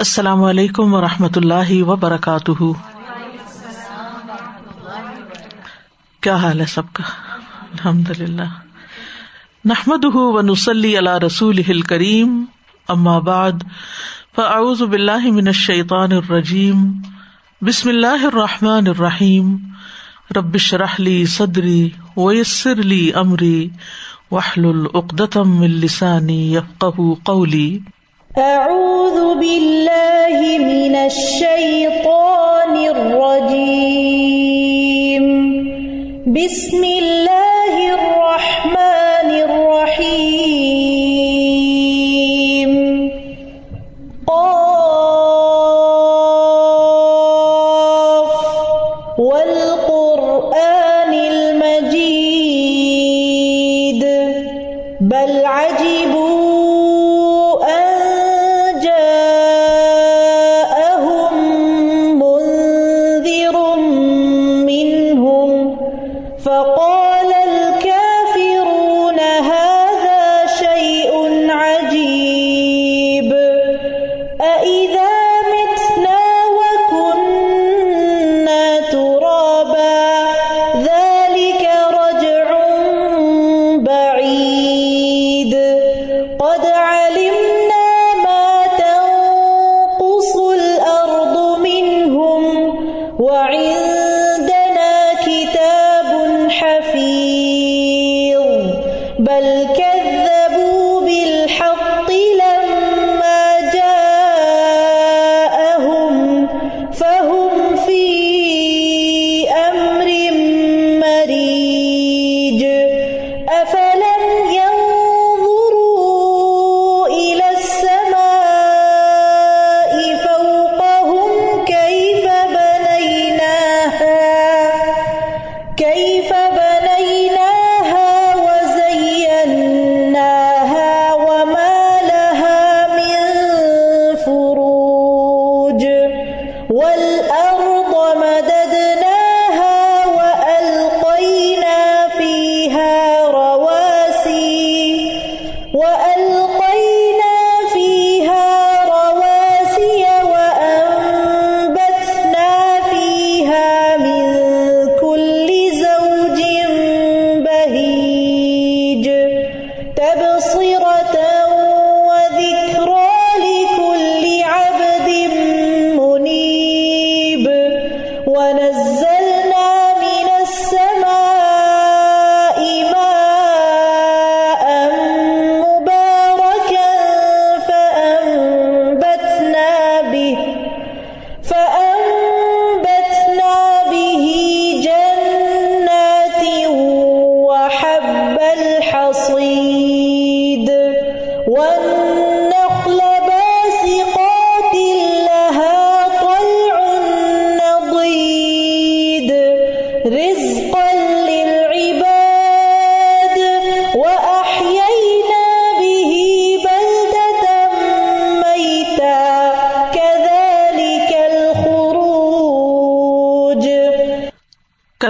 السلام 0.00 0.42
علیکم 0.42 0.94
و 0.94 1.00
رحمۃ 1.00 1.36
اللہ 1.36 1.82
وبرکاتہ۔ 1.82 2.62
کیا 6.20 6.36
حال 6.36 6.60
ہے 6.60 6.66
سب 6.66 6.82
کا؟ 6.92 7.02
الحمد 7.72 8.10
للہ 8.10 8.42
نحمد 9.64 10.04
و 10.04 10.40
نسلی 10.40 10.96
اللہ 10.96 11.18
رسول 11.26 11.80
کریم 11.80 12.44
بعد، 13.20 13.52
فاعوذ 14.36 14.82
باللہ 14.82 15.30
من 15.30 15.46
الشیطان 15.46 16.12
الرجیم۔ 16.12 16.92
بسم 17.62 17.88
اللہ 17.88 18.24
الرحمٰن 18.24 18.86
الرحیم۔ 18.86 19.56
ربش 20.36 20.74
رحلی 20.74 21.26
صدری 21.26 21.90
ویسر 22.16 22.72
علی 22.72 23.12
عمری 23.12 23.68
وحل 24.30 24.64
العقدم 24.64 25.60
السانی 25.60 26.54
یفق 26.54 27.00
قولی۔ 27.24 27.78
اعوذ 28.38 29.16
باللہ 29.36 30.42
من 30.58 30.94
الشیطان 30.96 32.76
الرجیم 32.84 34.36
بسم 36.34 36.84
اللہ 36.86 37.74
الرحمن 37.88 39.30
الرحیم 39.32 40.27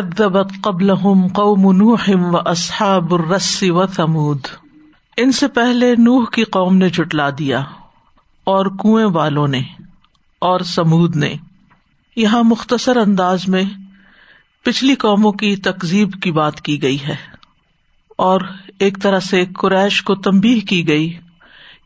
کدبت 0.01 0.53
قبل 0.63 0.95
قوم 1.35 1.73
نوح 1.73 2.11
و 2.17 2.37
اصحاب 2.37 3.15
الرس 3.15 3.65
و 3.69 3.87
ثمود 3.87 4.41
ان 5.17 5.33
سے 5.33 5.49
پہلے 5.49 5.95
نوح 5.99 6.25
کی 6.33 6.45
قوم 6.45 6.77
نے 6.77 6.89
جٹلا 6.89 7.31
دیا 7.31 7.61
اور 8.45 8.67
کنویں 8.67 9.05
والوں 9.05 9.49
نے 9.49 9.63
اور 10.39 10.61
سمود 10.61 11.17
نے۔ 11.17 11.35
یہاں 12.17 12.43
مختصر 12.43 12.97
انداز 12.97 13.49
میں 13.49 13.63
پچھلی 14.65 14.95
قوموں 14.95 15.33
کی 15.33 15.57
تکزیب 15.57 16.23
کی 16.23 16.33
بات 16.33 16.61
کی 16.61 16.83
گئی 16.83 16.99
ہے۔ 17.07 17.17
اور 18.19 18.41
ایک 18.79 18.99
طرح 19.03 19.21
سے 19.21 19.45
قریش 19.47 20.03
کو 20.03 20.15
تمبی 20.15 20.61
کی 20.61 20.89
گئی 20.89 21.19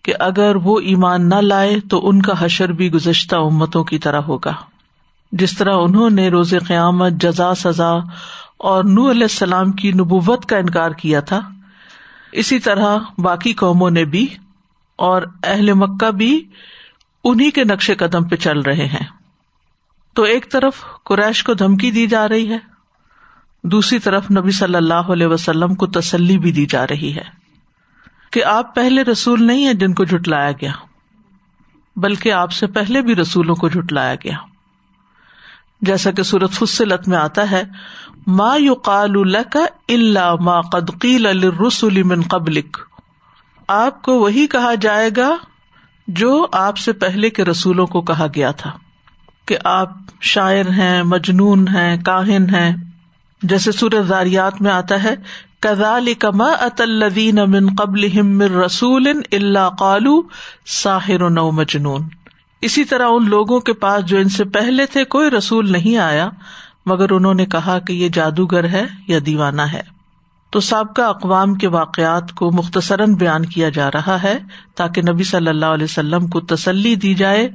کہ 0.02 0.12
اگر 0.18 0.56
وہ 0.56 0.80
ایمان 0.80 1.28
نہ 1.28 1.34
لائے 1.34 1.80
تو 1.80 2.08
ان 2.08 2.22
کا 2.22 2.32
حشر 2.38 2.72
بھی 2.72 2.92
گزشتہ 2.92 3.36
امتوں 3.36 3.84
کی 3.84 3.98
طرح 3.98 4.20
ہوگا۔ 4.20 4.52
جس 5.32 5.56
طرح 5.56 5.76
انہوں 5.76 6.10
نے 6.10 6.28
روز 6.28 6.54
قیامت 6.66 7.12
جزا، 7.12 7.54
سزا 7.54 7.90
اور 8.58 8.84
نور 8.84 9.10
علیہ 9.10 9.22
السلام 9.22 9.72
کی 9.72 9.92
نبوت 9.92 10.46
کا 10.46 10.56
انکار 10.56 10.90
کیا 10.90 11.20
تھا، 11.20 11.40
اسی 12.32 12.58
طرح 12.58 12.96
باقی 13.18 13.52
قوموں 13.52 13.90
نے 13.90 14.04
بھی 14.04 14.26
اور 14.98 15.22
اہل 15.44 15.72
مکہ 15.72 16.10
بھی 16.10 16.42
انہیں 17.24 17.50
کے 17.50 17.64
نقش 17.64 17.90
قدم 17.98 18.24
پہ 18.24 18.36
چل 18.36 18.60
رہے 18.60 18.86
ہیں۔ 18.86 19.06
تو 20.16 20.22
ایک 20.22 20.50
طرف 20.52 20.84
قریش 21.04 21.42
کو 21.44 21.54
دھمکی 21.54 21.90
دی 21.90 22.06
جا 22.06 22.28
رہی 22.28 22.48
ہے، 22.48 22.58
دوسری 23.64 23.98
طرف 23.98 24.30
نبی 24.30 24.50
صلی 24.50 24.76
اللہ 24.76 25.10
علیہ 25.12 25.26
وسلم 25.26 25.74
کو 25.74 25.86
تسلی 25.86 26.38
بھی 26.38 26.52
دی 26.52 26.66
جا 26.66 26.86
رہی 26.86 27.14
ہے 27.16 27.24
کہ 28.30 28.44
آپ 28.44 28.74
پہلے 28.74 29.02
رسول 29.02 29.46
نہیں 29.46 29.66
ہیں 29.66 29.74
جن 29.74 29.94
کو 29.94 30.04
جٹلایا 30.04 30.50
گیا، 30.52 30.72
بلکہ 31.96 32.32
آپ 32.32 32.52
سے 32.52 32.66
پہلے 32.66 33.02
بھی 33.02 33.14
رسولوں 33.14 33.54
کو 33.54 33.68
جٹلایا 33.68 34.14
گیا۔ 34.14 34.36
جیسا 35.82 36.10
کہ 36.10 36.22
سورت 36.22 36.50
فصلت 36.50 37.08
میں 37.08 37.18
آتا 37.18 37.50
ہے، 37.50 37.62
ما 38.26 38.56
یو 38.56 38.74
قال 38.74 39.36
اللہ 39.36 40.34
ما 40.40 40.60
قدقیل 40.60 41.26
الرسول 41.26 42.02
من 42.02 42.22
قبلک۔ 42.22 42.78
آپ 43.68 44.02
کو 44.02 44.12
وہی 44.12 44.46
کہا 44.46 44.74
جائے 44.74 45.10
گا 45.16 45.36
جو 46.08 46.46
آپ 46.52 46.78
سے 46.78 46.92
پہلے 46.92 47.30
کے 47.30 47.44
رسولوں 47.44 47.86
کو 47.86 48.00
کہا 48.00 48.26
گیا 48.34 48.50
تھا 48.50 48.70
کہ 49.46 49.58
آپ 49.64 49.90
شاعر 50.20 50.70
ہیں، 50.70 51.02
مجنون 51.02 51.68
ہیں، 51.68 51.96
کاہن 52.02 52.54
ہیں۔ 52.54 52.76
جیسے 53.42 53.72
سورت 53.72 54.06
زاریات 54.06 54.62
میں 54.62 54.70
آتا 54.70 55.02
ہے 55.02 55.14
کزال 55.60 56.14
کما 56.14 56.50
اتلین 56.50 57.38
امن 57.38 57.74
قبل 57.78 58.40
رسول 58.40 59.08
اللہ 59.32 59.68
قالو 59.78 60.22
ساحر 60.66 61.30
نو 61.30 61.50
مجنون۔ 61.50 62.02
اسی 62.62 62.84
طرح 62.84 63.06
ان 63.10 63.28
لوگوں 63.28 63.60
کے 63.60 63.72
پاس 63.72 64.04
جو 64.04 64.18
ان 64.18 64.28
سے 64.28 64.44
پہلے 64.44 64.86
تھے 64.86 65.04
کوئی 65.04 65.30
رسول 65.30 65.72
نہیں 65.72 65.98
آیا، 65.98 66.30
مگر 66.86 67.10
انہوں 67.10 67.34
نے 67.34 67.46
کہا 67.46 67.78
کہ 67.78 67.92
یہ 67.92 68.08
جادوگر 68.08 68.64
ہے 68.64 68.86
یا 69.08 69.18
دیوانہ 69.26 69.62
ہے۔ 69.62 69.80
تو 70.50 70.60
سابقہ 70.60 71.02
اقوام 71.02 71.54
کے 71.54 71.68
واقعات 71.68 72.32
کو 72.32 72.52
مختصراً 72.52 73.14
بیان 73.14 73.46
کیا 73.46 73.68
جا 73.68 73.90
رہا 73.90 74.22
ہے 74.22 74.38
تاکہ 74.76 75.02
نبی 75.02 75.24
صلی 75.24 75.48
اللہ 75.48 75.66
علیہ 75.66 75.84
وسلم 75.84 76.26
کو 76.26 76.40
تسلی 76.40 76.94
دی 76.94 77.14
جائے، 77.14 77.48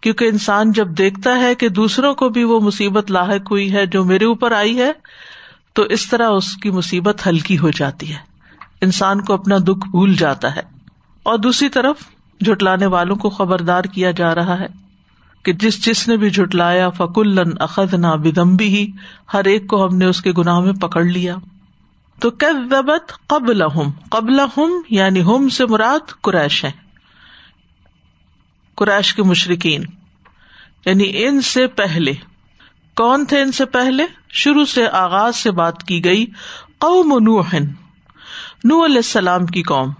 کیونکہ 0.00 0.24
انسان 0.24 0.72
جب 0.72 0.88
دیکھتا 0.88 1.38
ہے 1.38 1.54
کہ 1.54 1.68
دوسروں 1.68 2.14
کو 2.14 2.28
بھی 2.28 2.44
وہ 2.44 2.60
مصیبت 2.60 3.10
لاحق 3.10 3.50
ہوئی 3.50 3.72
ہے 3.72 3.86
جو 3.86 4.04
میرے 4.04 4.24
اوپر 4.24 4.52
آئی 4.52 4.78
ہے، 4.78 4.92
تو 5.72 5.82
اس 5.82 6.08
طرح 6.08 6.28
اس 6.28 6.56
کی 6.56 6.70
مصیبت 6.70 7.26
ہلکی 7.26 7.58
ہو 7.58 7.70
جاتی 7.70 8.10
ہے۔ 8.10 8.18
انسان 8.80 9.20
کو 9.20 9.32
اپنا 9.32 9.56
دکھ 9.58 9.88
بھول 9.90 10.14
جاتا 10.14 10.56
ہے۔ 10.56 10.62
اور 11.22 11.38
دوسری 11.38 11.68
طرف 11.68 11.96
جٹلانے 12.42 12.86
والوں 12.86 13.16
کو 13.16 13.30
خبردار 13.30 13.84
کیا 13.84 14.10
جا 14.10 14.34
رہا 14.34 14.60
ہے 14.60 14.66
کہ 15.42 15.52
جس 15.52 15.84
جس 15.84 16.08
نے 16.08 16.16
بھی 16.16 16.30
جٹلایا 16.30 16.90
فکل 16.90 17.38
اخذ 17.60 17.94
نہ 17.94 18.06
بدمبی 18.06 18.68
ہی 18.68 18.86
ہر 19.34 19.44
ایک 19.44 19.66
کو 19.66 19.86
ہم 19.86 19.96
نے 19.96 20.04
اس 20.04 20.22
کے 20.22 20.32
گناہ 20.32 20.60
میں 20.60 20.72
پکڑ 20.72 21.04
لیا۔ 21.04 21.36
تو 22.20 22.30
کبت 22.30 23.12
قبل 23.26 23.62
ہم 23.62 23.90
قبل 24.10 24.40
ہم 24.40 24.70
یعنی 24.90 25.22
ہم 25.22 25.48
سے 25.48 25.66
مراد 25.66 26.20
قریش 26.20 26.64
ہے 26.64 26.70
قریش 28.74 29.14
کے 29.14 29.22
مشرقین 29.22 29.84
یعنی 30.86 31.12
ان 31.14 31.40
سے 31.40 31.66
پہلے۔ 31.66 32.12
کون 32.96 33.24
تھے 33.24 33.40
ان 33.40 33.52
سے 33.52 33.64
پہلے؟ 33.64 34.06
شروع 34.28 34.64
سے 34.64 34.88
آغاز 34.88 35.36
سے 35.36 35.50
بات 35.50 35.82
کی 35.82 36.04
گئی 36.04 36.26
قوم 36.78 37.18
نوح 37.22 37.54
نو 38.64 38.84
علیہ 38.84 38.96
السلام 38.96 39.46
کی 39.46 39.62
قوم۔ 39.62 39.90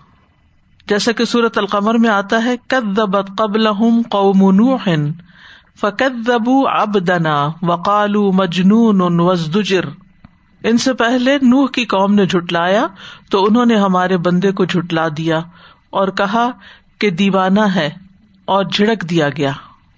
جیسا 0.93 1.13
کہ 1.13 1.25
سورت 1.25 1.59
القمر 1.59 1.95
میں 1.95 2.11
آتا 2.11 2.45
ہے 2.45 2.57
کدبت 2.69 3.31
قبل 3.39 3.67
قوم 4.11 4.51
نوح 4.51 4.89
فکدبو 5.81 6.69
ابدنا 6.69 7.49
وقالو 7.63 8.33
مجنون 8.33 9.21
وزدجر 9.21 9.85
ان 10.65 10.79
سے 10.79 10.93
پہلے 10.95 11.37
نوح 11.43 11.67
کی 11.67 11.85
قوم 11.85 12.15
نے 12.15 12.27
جھٹلایا، 12.27 12.87
تو 13.31 13.45
انہوں 13.45 13.67
نے 13.67 13.77
ہمارے 13.77 14.17
بندے 14.17 14.53
کو 14.53 14.65
جھٹلا 14.65 15.09
دیا 15.17 15.39
اور 15.91 16.09
کہا 16.09 16.51
کہ 16.99 17.11
دیوانہ 17.11 17.61
ہے 17.61 17.89
اور 18.45 18.65
جھڑک 18.65 19.11
دیا 19.11 19.29
گیا۔ 19.29 19.53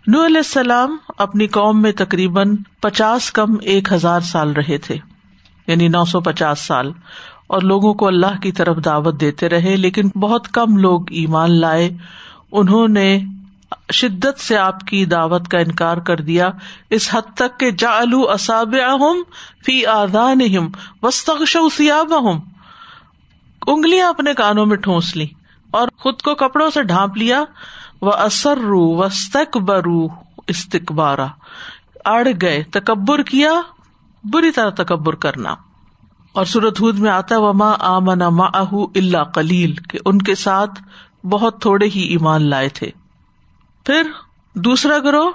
نو 0.06 0.26
علیہ 0.26 0.36
السلام 0.36 0.96
اپنی 1.18 1.46
قوم 1.46 1.82
میں 1.82 1.92
تقریباً 1.92 2.56
پچاس 2.80 3.30
کم 3.32 3.56
ایک 3.62 3.92
ہزار 3.92 4.20
سال 4.20 4.52
رہے 4.52 4.78
تھے 4.78 4.96
یعنی 5.66 5.88
نو 5.88 6.04
سو 6.04 6.20
پچاس 6.20 6.58
سال۔ 6.58 6.92
اور 7.46 7.62
لوگوں 7.62 7.94
کو 7.94 8.06
اللہ 8.06 8.40
کی 8.42 8.52
طرف 8.52 8.76
دعوت 8.84 9.20
دیتے 9.20 9.48
رہے، 9.48 9.76
لیکن 9.76 10.08
بہت 10.08 10.48
کم 10.48 10.76
لوگ 10.76 11.00
ایمان 11.10 11.60
لائے۔ 11.60 11.90
انہوں 12.52 12.88
نے 12.88 13.20
شدت 13.92 14.40
سے 14.40 14.56
آپ 14.56 14.80
کی 14.80 15.04
دعوت 15.04 15.48
کا 15.48 15.58
انکار 15.58 15.96
کر 15.96 16.16
دیا۔ 16.16 16.50
اس 16.90 17.08
حد 17.12 17.34
تک 17.34 17.60
کہ 17.60 17.70
جا 17.70 17.90
اصاب 18.12 18.74
فی 19.66 19.86
آدان 19.86 20.40
سیاب 21.72 22.14
انگلیاں 23.66 24.08
اپنے 24.08 24.34
کانوں 24.34 24.66
میں 24.66 24.76
ٹھونس 24.76 25.16
لی 25.16 25.26
اور 25.70 25.88
خود 25.98 26.22
کو 26.22 26.34
کپڑوں 26.34 26.70
سے 26.70 26.82
ڈھانپ 26.82 27.16
لیا۔ 27.16 27.44
وہ 28.02 28.12
اثر 28.12 28.58
رو 28.58 28.96
وسط 28.96 29.56
برو 29.56 30.06
استقبارا 30.46 31.26
اڑ 32.04 32.28
گئے، 32.42 32.62
تکبر 32.62 33.22
کیا، 33.22 33.52
بری 34.24 34.50
طرح 34.50 34.70
تکبر 34.70 35.14
کرنا۔ 35.14 35.54
اور 36.34 36.44
سورت 36.44 36.80
ہود 36.80 36.98
میں 36.98 37.10
آتا 37.10 37.38
وما 37.38 37.70
آمن 37.86 38.22
اہ 38.22 38.74
اللہ 38.74 39.24
کلیل 39.34 39.74
کہ 39.90 39.98
ان 40.06 40.22
کے 40.22 40.34
ساتھ 40.34 40.82
بہت 41.26 41.60
تھوڑے 41.62 41.86
ہی 41.86 42.00
ایمان 42.06 42.48
لائے 42.50 42.68
تھے۔ 42.68 42.90
پھر 43.86 44.10
دوسرا 44.56 44.98
گروہ 44.98 45.30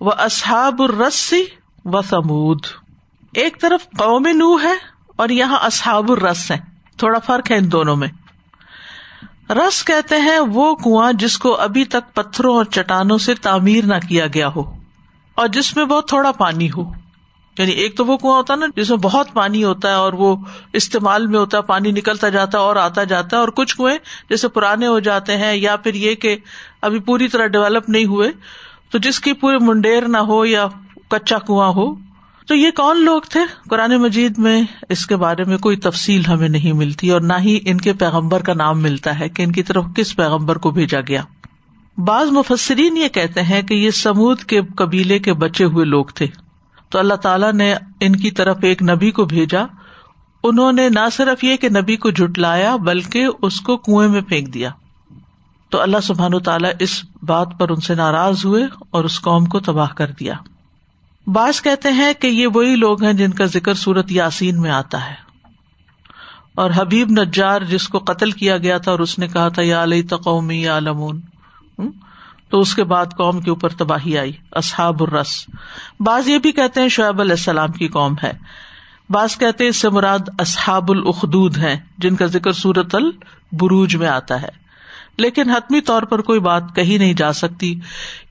وہ 0.00 0.12
اصحاب 0.18 0.82
الرسی 0.82 1.42
و 1.84 2.02
سمود 2.02 2.66
ایک 3.34 3.60
طرف 3.60 3.88
قوم 3.98 4.26
نو 4.34 4.54
ہے 4.62 4.74
اور 5.16 5.28
یہاں 5.28 5.58
اصحاب 5.62 6.10
الرس 6.12 6.50
ہے 6.50 6.58
تھوڑا 6.98 7.18
فرق 7.18 7.50
ہے 7.50 7.56
ان 7.56 7.70
دونوں 7.72 7.96
میں۔ 7.96 8.08
رس 9.50 9.84
کہتے 9.84 10.16
ہیں 10.16 10.38
وہ 10.48 10.74
کنواں 10.74 11.12
جس 11.12 11.38
کو 11.38 11.54
ابھی 11.60 11.84
تک 11.84 12.14
پتھروں 12.14 12.56
اور 12.56 12.64
چٹانوں 12.64 13.18
سے 13.18 13.34
تعمیر 13.34 13.86
نہ 13.86 13.98
کیا 14.08 14.26
گیا 14.34 14.48
ہو، 14.56 14.62
اور 15.36 15.48
جس 15.48 15.76
میں 15.76 15.84
بہت 15.84 16.08
تھوڑا 16.08 16.32
پانی 16.32 16.70
ہو۔ 16.70 16.90
یعنی 17.58 17.72
ایک 17.72 17.96
تو 17.96 18.06
وہ 18.06 18.16
کنواں 18.16 18.36
ہوتا 18.36 18.54
ہے 18.54 18.58
نا 18.58 18.66
جس 18.76 18.90
میں 18.90 18.98
بہت 18.98 19.32
پانی 19.32 19.64
ہوتا 19.64 19.88
ہے 19.88 19.94
اور 19.94 20.12
وہ 20.12 20.36
استعمال 20.72 21.26
میں 21.26 21.38
ہوتا 21.38 21.58
ہے، 21.58 21.62
پانی 21.62 21.90
نکلتا 21.90 22.28
جاتا 22.28 22.58
ہے 22.58 22.62
اور 22.62 22.76
آتا 22.76 23.04
جاتا 23.04 23.36
ہے، 23.36 23.40
اور 23.40 23.48
کچھ 23.48 23.76
کنویں 23.76 23.98
جیسے 24.30 24.48
پرانے 24.48 24.86
ہو 24.86 24.98
جاتے 24.98 25.36
ہیں 25.36 25.56
یا 25.56 25.76
پھر 25.76 25.94
یہ 25.94 26.14
کہ 26.14 26.36
ابھی 26.82 26.98
پوری 26.98 27.28
طرح 27.28 27.46
ڈیولپ 27.46 27.88
نہیں 27.88 28.04
ہوئے، 28.04 28.30
تو 28.90 28.98
جس 28.98 29.20
کی 29.20 29.32
پورے 29.32 29.58
منڈیر 29.58 30.08
نہ 30.08 30.18
ہو 30.18 30.46
یا 30.46 30.66
کچا 31.08 31.38
کنواں 31.38 31.68
ہو۔ 31.68 31.94
تو 32.46 32.54
یہ 32.54 32.70
کون 32.70 33.04
لوگ 33.04 33.20
تھے؟ 33.30 33.40
قرآن 33.70 33.96
مجید 33.96 34.38
میں 34.38 34.62
اس 34.88 35.06
کے 35.06 35.16
بارے 35.16 35.44
میں 35.44 35.58
کوئی 35.58 35.76
تفصیل 35.76 36.24
ہمیں 36.24 36.48
نہیں 36.48 36.72
ملتی 36.72 37.10
اور 37.10 37.20
نہ 37.20 37.32
ہی 37.40 37.58
ان 37.64 37.78
کے 37.78 37.92
پیغمبر 37.92 38.42
کا 38.42 38.54
نام 38.54 38.82
ملتا 38.82 39.18
ہے 39.18 39.28
کہ 39.28 39.42
ان 39.42 39.52
کی 39.52 39.62
طرف 39.62 39.84
کس 39.96 40.16
پیغمبر 40.16 40.58
کو 40.58 40.70
بھیجا 40.70 41.00
گیا۔ 41.08 41.22
بعض 41.98 42.30
مفسرین 42.30 42.96
یہ 42.96 43.08
کہتے 43.08 43.42
ہیں 43.42 43.62
کہ 43.62 43.74
یہ 43.74 43.90
سمود 43.90 44.42
کے 44.42 44.60
قبیلے 44.76 45.18
کے 45.18 45.32
بچے 45.32 45.64
ہوئے 45.64 45.84
لوگ 45.84 46.04
تھے۔ 46.04 46.26
تو 46.94 47.00
اللہ 47.00 47.14
تعالیٰ 47.14 47.52
نے 47.52 47.74
ان 48.00 48.16
کی 48.16 48.30
طرف 48.30 48.56
ایک 48.62 48.82
نبی 48.82 49.10
کو 49.10 49.24
بھیجا۔ 49.24 49.62
انہوں 50.44 50.72
نے 50.72 50.88
نہ 50.88 51.08
صرف 51.12 51.44
یہ 51.44 51.56
کہ 51.56 51.68
نبی 51.68 51.96
کو 51.96 52.10
جٹلایا 52.10 52.76
بلکہ 52.76 53.26
اس 53.42 53.60
کو 53.60 53.76
کنویں 53.76 54.08
میں 54.08 54.20
پھینک 54.20 54.54
دیا۔ 54.54 54.70
تو 55.68 55.80
اللہ 55.80 55.96
سبحان 56.02 56.38
تعالیٰ 56.38 56.70
اس 56.78 57.04
بات 57.22 57.48
پر 57.58 57.70
ان 57.70 57.76
سے 57.76 57.94
ناراض 57.94 58.44
ہوئے 58.44 58.64
اور 58.90 59.04
اس 59.04 59.20
قوم 59.20 59.44
کو 59.44 59.60
تباہ 59.60 59.88
کر 59.88 60.10
دیا۔ 60.20 60.34
بعض 61.26 61.62
کہتے 61.62 61.92
ہیں 61.92 62.12
کہ 62.14 62.26
یہ 62.26 62.46
وہی 62.54 62.76
لوگ 62.76 63.02
ہیں 63.02 63.12
جن 63.12 63.30
کا 63.30 63.44
ذکر 63.44 63.74
سورت 63.74 64.12
یاسین 64.12 64.60
میں 64.60 64.70
آتا 64.70 65.10
ہے۔ 65.10 65.14
اور 66.54 66.70
حبیب 66.76 67.10
نجار 67.10 67.60
جس 67.60 67.88
کو 67.88 67.98
قتل 67.98 68.30
کیا 68.30 68.56
گیا 68.56 68.78
تھا 68.78 68.92
اور 68.92 69.00
اس 69.00 69.18
نے 69.18 69.28
کہا 69.28 69.48
تھا، 69.48 69.62
یا 69.62 69.82
علیہ 69.82 70.02
تقومی 70.10 70.62
یا 70.62 70.78
لمون 70.80 71.20
تو 72.54 72.60
اس 72.60 72.74
کے 72.74 72.84
بعد 72.84 73.06
قوم 73.06 73.40
کے 73.40 73.50
اوپر 73.50 73.68
تباہی 73.68 74.18
آئی، 74.18 74.32
اصحاب 74.52 75.02
الرس۔ 75.02 75.46
بعض 76.00 76.28
یہ 76.28 76.38
بھی 76.38 76.52
کہتے 76.52 76.80
ہیں 76.80 76.88
شعیب 76.88 77.20
علیہ 77.20 77.32
السلام 77.32 77.72
کی 77.72 77.88
قوم 77.88 78.14
ہے۔ 78.22 78.32
بعض 79.10 79.36
کہتے 79.38 79.68
اس 79.68 79.76
سے 79.76 79.88
مراد 79.88 80.18
اصحاب 80.38 80.90
الخدود 80.90 81.56
ہیں، 81.56 81.76
جن 81.98 82.16
کا 82.16 82.26
ذکر 82.26 82.52
سورت 82.52 82.94
البروج 82.94 83.96
میں 83.96 84.08
آتا 84.08 84.42
ہے۔ 84.42 84.48
لیکن 85.18 85.50
حتمی 85.50 85.80
طور 85.80 86.02
پر 86.02 86.20
کوئی 86.20 86.40
بات 86.40 86.62
کہی 86.74 86.98
نہیں 86.98 87.14
جا 87.14 87.32
سکتی، 87.32 87.80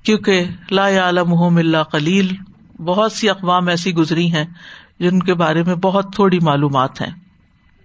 کیونکہ 0.03 0.45
لا 0.71 0.99
عالم 0.99 1.33
اللہ 1.33 1.83
کلیل 1.91 2.35
بہت 2.83 3.11
سی 3.11 3.29
اقوام 3.29 3.67
ایسی 3.67 3.93
گزری 3.93 4.33
ہیں 4.33 4.45
جن 4.99 5.19
کے 5.19 5.33
بارے 5.33 5.63
میں 5.63 5.75
بہت 5.75 6.05
تھوڑی 6.15 6.39
معلومات 6.39 7.01
ہیں۔ 7.01 7.11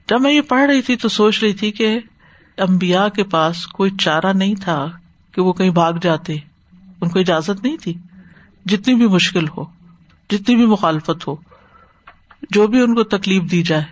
جب 0.09 0.21
میں 0.21 0.33
یہ 0.33 0.40
پڑھ 0.40 0.71
رہی 0.71 0.83
تھی 0.83 0.97
تو 0.97 1.09
سوچ 1.09 1.42
رہی 1.42 1.52
تھی 1.52 1.73
کہ 1.73 1.99
امبیا 2.59 3.09
کے 3.09 3.25
پاس 3.25 3.66
کوئی 3.66 3.90
چارہ 3.90 4.33
نہیں 4.35 4.54
تھا۔ 4.54 4.87
کہ 5.38 5.42
وہ 5.42 5.52
کہیں 5.52 5.71
بھاگ 5.71 5.92
جاتے۔ 6.02 6.37
ان 7.00 7.09
کو 7.09 7.18
اجازت 7.18 7.64
نہیں 7.64 7.76
تھی۔ 7.76 7.95
جتنی 8.66 8.95
بھی 8.95 9.07
مشکل 9.07 9.49
ہو، 9.49 9.64
جتنی 10.30 10.57
بھی 10.57 10.66
مخالفت 10.66 11.28
ہو، 11.28 11.37
جو 12.50 12.66
بھی 12.66 12.83
ان 12.83 12.95
کو 12.95 13.02
تکلیف 13.02 13.50
دی 13.50 13.62
جائے، 13.62 13.85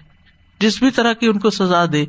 جس 0.60 0.78
بھی 0.78 0.90
طرح 0.90 1.12
کی 1.12 1.26
ان 1.26 1.38
کو 1.38 1.50
سزا 1.50 1.84
دے۔ 1.92 2.00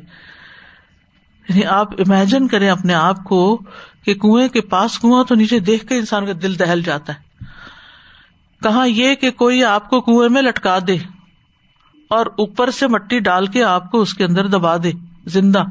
یعنی 1.48 1.64
آپ 1.64 1.92
امیجن 1.92 2.48
کریں 2.48 2.70
اپنے 2.70 2.94
آپ 2.94 3.24
کو 3.24 3.60
کہ 4.04 4.14
کنویں 4.14 4.48
کے 4.48 4.60
پاس 4.60 4.98
کنواں 4.98 5.24
تو 5.24 5.34
نیچے 5.34 5.58
دیکھ 5.58 5.86
کے 5.86 5.96
انسان 5.96 6.26
کا 6.26 6.32
دل 6.42 6.58
دہل 6.58 6.82
جاتا 6.82 7.12
ہے۔ 7.14 7.44
کہاں 8.62 8.88
یہ 8.88 9.14
کہ 9.14 9.30
کوئی 9.30 9.64
آپ 9.64 9.90
کو 9.90 10.00
کنویں 10.00 10.28
میں 10.28 10.42
لٹکا 10.42 10.78
دے 10.86 10.96
اور 12.10 12.26
اوپر 12.26 12.70
سے 12.70 12.86
مٹی 12.86 13.18
ڈال 13.18 13.46
کے 13.46 13.64
آپ 13.64 13.90
کو 13.90 14.00
اس 14.00 14.14
کے 14.14 14.24
اندر 14.24 14.46
دبا 14.46 14.76
دے۔ 14.76 14.92
زندہ۔ 15.26 15.62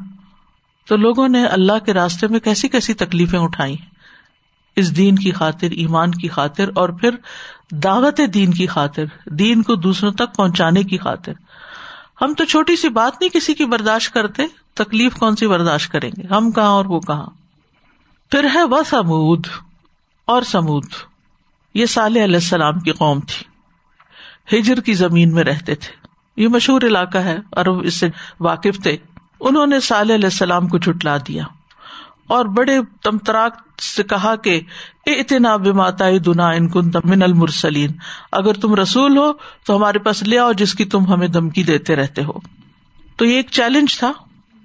تو 0.88 0.96
لوگوں 0.96 1.27
نے 1.27 1.46
اللہ 1.46 1.79
کے 1.86 1.94
راستے 1.94 2.27
میں 2.27 2.39
کیسی 2.39 2.67
کیسی 2.67 2.94
تکلیفیں 2.94 3.39
اٹھائی 3.39 3.75
اس 4.75 4.98
دین 4.98 5.15
کی 5.15 5.32
خاطر، 5.32 5.72
ایمان 5.72 6.12
کی 6.12 6.27
خاطر، 6.27 6.70
اور 6.75 6.89
پھر 6.89 7.15
دعوت 7.72 8.22
دین 8.34 8.53
کی 8.53 8.67
خاطر، 8.67 9.06
دین 9.25 9.62
کو 9.62 9.75
دوسروں 9.75 10.12
تک 10.12 10.36
پہنچانے 10.36 10.84
کی 10.84 10.98
خاطر۔ 10.98 11.34
ہم 12.22 12.34
تو 12.34 12.46
چھوٹی 12.46 12.75
سی 12.75 12.89
بات 12.89 13.22
نہیں 13.22 13.29
کسی 13.29 13.53
کی 13.53 13.65
برداشت 13.65 14.13
کرتے، 14.13 14.44
تکلیف 14.74 15.15
کون 15.15 15.36
سی 15.36 15.48
برداشت 15.48 15.91
کریں 15.91 16.12
گے؟ 16.17 16.34
ہم 16.34 16.51
کہاں 16.51 16.70
اور 16.70 16.86
وہ 16.86 17.00
کہاں؟ 17.00 17.25
پھر 18.32 18.48
ہے 18.53 18.63
وہ 18.63 18.84
سمود 18.86 19.48
اور 20.25 20.41
سمود۔ 20.41 20.86
یہ 21.74 21.86
صالح 21.86 22.24
علیہ 22.24 22.36
السلام 22.36 22.79
کی 22.79 22.91
قوم 22.91 23.20
تھی۔ 23.20 23.44
ہجر 24.58 24.79
کی 24.79 24.94
زمین 24.94 25.34
میں 25.34 25.44
رہتے 25.44 25.75
تھے۔ 25.75 26.08
یہ 26.44 26.48
مشہور 26.48 26.82
علاقہ 26.82 27.17
ہے 27.17 27.38
اور 27.50 27.65
اس 27.65 27.94
سے 27.94 28.10
واقف 28.39 28.84
تھے۔ 28.84 28.98
انہوں 29.41 29.67
نے 29.67 29.79
صالح 29.79 30.15
علیہ 30.15 30.25
السلام 30.25 30.67
کو 30.67 30.77
جٹلا 30.77 31.17
دیا 31.17 31.44
اور 32.27 32.46
بڑے 32.46 32.79
تمتراک 33.03 33.82
سے 33.82 34.03
کہا 34.03 34.36
کہ 34.36 34.62
اتنا 35.06 35.56
بماتا 35.56 36.06
دنا 36.25 36.50
ان 36.50 36.70
کن 36.70 36.91
من 37.03 37.24
المرسلین، 37.24 37.91
اگر 38.32 38.53
تم 38.53 38.75
رسول 38.75 39.17
ہو 39.17 39.34
تو 39.65 39.75
ہمارے 39.77 40.00
پاس 40.00 40.24
لے 40.24 40.39
آؤ 40.39 40.51
جس 40.51 40.74
کی 40.74 40.86
تم 40.86 41.06
ہمیں 41.06 41.27
دمکی 41.27 41.63
دیتے 41.63 41.96
رہتے 41.96 42.24
ہو۔ 42.24 42.34
تو 43.15 43.25
یہ 43.25 43.36
ایک 43.36 43.48
چیلنج 43.51 44.00
تھا 44.00 44.12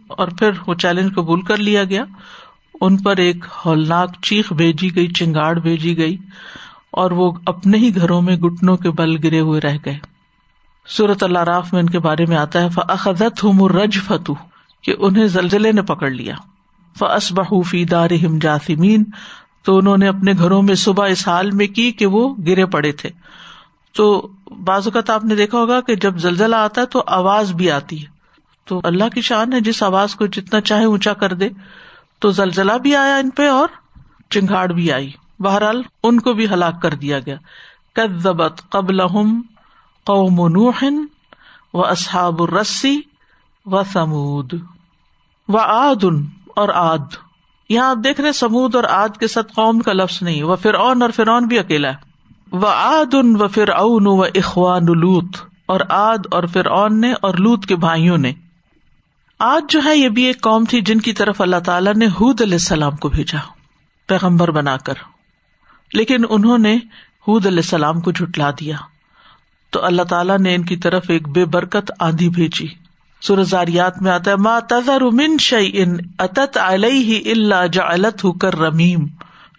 اور 0.07 0.29
پھر 0.29 0.51
وہ 0.67 0.75
چیلنج 0.75 1.15
قبول 1.15 1.43
کر 1.43 1.57
لیا 1.57 1.85
گیا۔ 1.85 2.05
ان 2.81 2.97
پر 2.97 3.17
ایک 3.17 3.45
ہولناک 3.65 4.11
چیخ 4.23 4.53
بھیجی 4.53 4.97
گئی، 4.97 5.07
چنگاڑ 5.07 5.59
بھیجی 5.59 5.97
گئی 5.97 6.17
اور 6.91 7.11
وہ 7.11 7.33
اپنے 7.47 7.79
ہی 7.79 7.97
گھروں 7.97 8.23
میں 8.23 8.37
گٹنوں 8.37 8.77
کے 8.77 8.91
بل 8.91 9.17
گرے 9.25 9.41
ہوئے 9.41 9.61
رہ 9.61 9.77
گئے۔ 9.85 9.99
صورت 10.89 11.23
اللہ 11.23 11.39
راف 11.39 11.73
میں 11.73 11.81
ان 11.81 11.91
کے 11.91 11.99
بارے 11.99 12.27
میں 12.27 12.37
آتا 12.37 12.63
ہے 12.63 12.69
فعت 12.69 13.45
ہوں 13.45 13.69
رج 13.69 13.99
فتو 14.07 14.35
کہ 14.83 14.95
انہیں 14.99 15.27
زلزلے 15.27 15.73
نے 15.73 15.83
پکڑ 15.83 16.11
لیا۔ 16.11 16.35
فس 16.99 17.33
بحفی 17.33 17.85
دار 17.85 18.09
جاسمین 18.41 19.05
تو 19.63 19.79
انہوں 19.79 19.97
نے 19.97 20.09
اپنے 20.09 20.33
گھروں 20.39 20.63
میں 20.63 20.75
صبح 20.75 21.09
اس 21.09 21.29
حال 21.29 21.51
میں 21.51 21.67
کی 21.67 21.93
کہ 21.93 22.07
وہ 22.07 22.35
گرے 22.35 22.67
پڑے 22.67 22.93
تھے۔ 22.93 23.11
تو 23.97 24.29
بعض 24.65 24.87
اوقات 24.87 25.11
آپ 25.11 25.25
نے 25.25 25.37
دیکھا 25.37 25.59
ہوگا 25.59 25.81
کہ 25.81 25.97
جب 25.97 26.19
زلزلہ 26.19 26.57
آتا 26.57 26.81
ہے 26.81 26.87
تو 26.87 27.03
آواز 27.07 27.53
بھی 27.53 27.71
آتی 27.71 28.03
ہے۔ 28.03 28.07
تو 28.65 28.81
اللہ 28.85 29.09
کی 29.15 29.21
شان 29.21 29.53
ہے، 29.53 29.61
جس 29.61 29.83
آواز 29.83 30.15
کو 30.15 30.27
جتنا 30.27 30.61
چاہے 30.61 30.85
اونچا 30.85 31.13
کر 31.13 31.35
دے۔ 31.35 31.49
تو 32.19 32.31
زلزلہ 32.31 32.73
بھی 32.73 32.97
آیا 32.97 33.17
ان 33.17 33.31
پہ 33.31 33.49
اور 33.49 33.69
چنگاڑ 34.31 34.73
بھی 34.73 34.93
آئی۔ 34.93 35.11
بہرحال 35.39 35.83
ان 36.03 36.21
کو 36.21 36.33
بھی 36.33 36.47
ہلاک 36.47 36.83
کر 36.83 36.95
دیا 36.95 37.19
گیا۔ 37.19 37.37
کدبت 37.93 38.61
قبل 38.69 39.07
قوم 40.05 40.49
نوح 40.49 40.85
و 41.75 41.87
اصحاب 41.87 42.43
الرسی 42.43 43.01
و 43.67 43.85
سمود، 43.85 44.53
و 45.49 45.59
آد 45.59 46.05
اور 46.57 46.69
آد 46.69 46.99
یہاں 47.69 47.91
آپ 47.91 47.97
دیکھ 48.05 48.21
رہے 48.21 48.33
سمود 48.33 48.75
اور 48.75 48.85
آد 48.85 49.09
کے 49.21 49.29
ساتھ 49.29 49.53
قوم 49.53 49.81
کا 49.81 49.93
لفظ 49.93 50.23
نہیں 50.23 50.43
وہ 50.43 50.57
فرعون 50.57 51.03
اور 51.03 51.11
فرعون 51.11 51.45
بھی 51.45 51.59
اکیلا 51.59 51.89
ہے۔ 51.89 51.95
وہ 52.53 52.69
آد 52.69 53.15
ان 53.15 53.43
و 53.43 53.49
فرعون 53.49 54.07
و 54.07 54.23
اخوان 54.23 54.85
لوت 54.85 55.37
اور 55.67 55.81
آد 55.89 56.19
اور 56.31 56.45
فرعون 56.45 57.01
نے 57.01 57.13
اور 57.13 57.35
لوت 57.35 57.67
کے 57.67 57.77
بھائیوں 57.77 58.19
نے۔ 58.19 58.33
آج 59.39 59.73
جو 59.73 59.81
ہے 59.85 59.97
یہ 59.97 60.09
بھی 60.09 60.23
ایک 60.23 60.43
قوم 60.43 60.65
تھی 60.69 60.81
جن 60.81 61.01
کی 61.01 61.13
طرف 61.13 61.41
اللہ 61.41 61.61
تعالیٰ 61.65 61.95
نے 61.95 62.07
حود 62.07 62.41
علیہ 62.41 62.55
السلام 62.55 62.97
کو 62.97 63.09
بھیجا، 63.09 63.39
پیغمبر 64.09 64.51
بنا 64.51 64.77
کر۔ 64.77 64.95
لیکن 65.93 66.25
انہوں 66.31 66.59
نے 66.59 66.77
حود 67.29 67.47
علیہ 67.47 67.59
السلام 67.59 68.01
کو 68.01 68.11
جھٹلا 68.11 68.51
دیا۔ 68.51 68.77
تو 69.71 69.85
اللہ 69.85 70.03
تعالیٰ 70.03 70.39
نے 70.39 70.55
ان 70.55 70.63
کی 70.63 70.77
طرف 70.77 71.05
ایک 71.09 71.29
بے 71.29 71.45
برکت 71.45 71.93
آندھی 72.01 72.29
بھیجی۔ 72.29 72.82
سرزاریات 73.23 74.03
میں 74.03 74.13
آتا 74.13 74.31
ہے 74.31 74.37
ماں 74.37 74.61
تذر 74.69 75.01
من 75.01 75.39
شعی 75.39 75.73
اتت 76.19 76.59
علیہ 76.59 77.31
اللہ 77.31 77.67
جعلت 77.67 78.25
ہو 78.25 78.33
کر 78.33 78.59
رمیم 78.59 79.07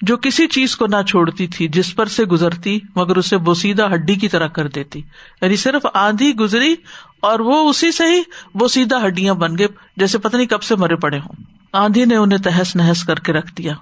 جو 0.02 0.18
کسی 0.18 0.48
چیز 0.48 0.76
کو 0.76 0.88
نہ 0.88 1.02
چھوڑتی 1.08 1.48
تھی، 1.48 1.68
جس 1.68 1.96
پر 1.96 2.06
سے 2.06 2.26
گزرتی، 2.26 2.80
مگر 2.96 3.16
اسے 3.16 3.38
بوسیدہ 3.38 3.94
ہڈی 3.94 4.16
کی 4.16 4.28
طرح 4.28 4.48
کر 4.48 4.68
دیتی۔ 4.68 5.02
یعنی 5.42 5.56
صرف 5.56 5.86
آندھی 5.94 6.36
گزری 6.36 6.76
اور 7.20 7.40
وہ 7.40 7.70
اسی 7.70 7.92
سے 7.92 8.06
ہی 8.06 8.22
بوسیدہ 8.54 9.06
ہڈیاں 9.06 9.34
بن 9.34 9.58
گئے، 9.58 9.68
جیسے 9.98 10.18
پتہ 10.18 10.38
نہیں 10.38 10.48
کب 10.48 10.64
سے 10.64 10.76
مرے 10.76 10.96
پڑے 10.96 11.18
ہوں۔ 11.18 11.44
آندھی 11.74 12.06
نے 12.06 12.16
انہیں 12.16 12.40
تہس 12.40 12.76
نہس 12.76 13.04
کر 13.04 13.16
کے 13.16 13.34
رکھ 13.34 13.56
دیا، 13.56 13.74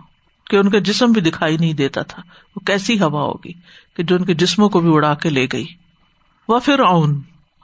کہ 0.49 0.55
ان 0.55 0.69
کا 0.69 0.79
جسم 0.79 1.11
بھی 1.11 1.21
دکھائی 1.21 1.57
نہیں 1.57 1.73
دیتا 1.73 2.01
تھا۔ 2.01 2.21
وہ 2.55 2.65
کیسی 2.65 2.99
ہوا 2.99 3.21
ہوگی 3.21 3.53
کہ 3.97 4.03
جو 4.03 4.15
ان 4.15 4.25
کے 4.25 4.33
جسموں 4.33 4.69
کو 4.69 4.79
بھی 4.79 4.89
اڑا 4.93 5.13
کے 5.13 5.29
لے 5.29 5.47
گئی۔ 5.53 5.65
وہ 6.47 6.59
پھر 6.59 6.79
اون 6.79 7.21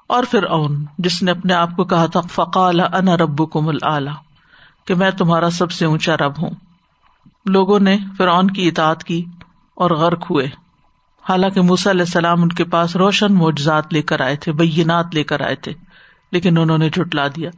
اور 0.08 0.24
پھر 0.32 0.44
اون 0.44 0.86
جس 0.98 1.24
نے 1.24 1.32
اپنے 1.32 1.54
آپ 1.54 1.70
کو 1.76 1.84
کہا 1.84 2.06
تھا، 2.06 2.22
فقال 2.22 2.80
ان 2.80 3.08
رب 3.08 3.52
کمل 3.52 3.78
کہ 4.86 4.96
میں 4.96 5.12
تمہارا 5.12 5.50
سب 5.50 5.72
سے 5.72 5.86
اونچا 5.86 6.18
رب 6.18 6.42
ہوں۔ 6.42 6.50
لوگوں 7.46 7.80
نے 7.80 7.98
فرعون 8.18 8.48
کی 8.48 8.68
اطاعت 8.68 9.04
کی 9.04 9.26
اور 9.76 9.92
غرق 9.92 10.32
ہوئے۔ 10.32 10.46
حالانکہ 11.30 11.62
موسی 11.62 11.90
علیہ 11.90 12.02
السلام 12.02 12.42
ان 12.42 12.50
کے 12.50 12.64
پاس 12.64 12.96
روشن 12.96 13.34
معجزات 13.34 13.94
لے 13.94 14.02
کر 14.02 14.22
آئے 14.22 14.36
تھے، 14.36 14.52
بینات 14.52 15.06
لے 15.14 15.24
کر 15.24 15.42
آئے 15.42 15.56
تھے، 15.56 15.74
لیکن 16.32 16.58
انہوں 16.58 16.78
نے 16.78 16.90
جھٹلا 16.90 17.28
دیا۔ 17.28 17.50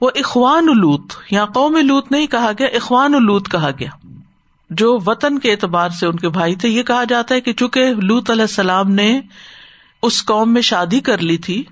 وہ 0.00 0.10
اخوان 0.14 0.68
الوت 0.68 1.12
یا 1.30 1.46
قوم 1.46 1.76
لوت 1.76 2.12
نہیں 2.12 2.26
کہا 2.26 2.50
گیا، 2.58 2.66
اخوان 2.66 3.14
الوت 3.14 3.50
کہا 3.50 3.70
گیا۔ 3.78 3.90
جو 4.70 4.98
وطن 5.06 5.38
کے 5.38 5.52
اعتبار 5.52 5.88
سے 5.88 6.06
ان 6.06 6.16
کے 6.16 6.28
بھائی 6.28 6.54
تھے، 6.54 6.68
یہ 6.68 6.82
کہا 6.82 7.04
جاتا 7.04 7.34
ہے 7.34 7.40
کہ 7.40 7.52
چونکہ 7.52 7.94
لوت 7.94 8.30
علیہ 8.30 8.42
السلام 8.42 8.90
نے 8.90 9.20
اس 10.02 10.24
قوم 10.24 10.52
میں 10.52 10.62
شادی 10.62 11.00
کر 11.00 11.18
لی 11.18 11.36
تھی، 11.36 11.64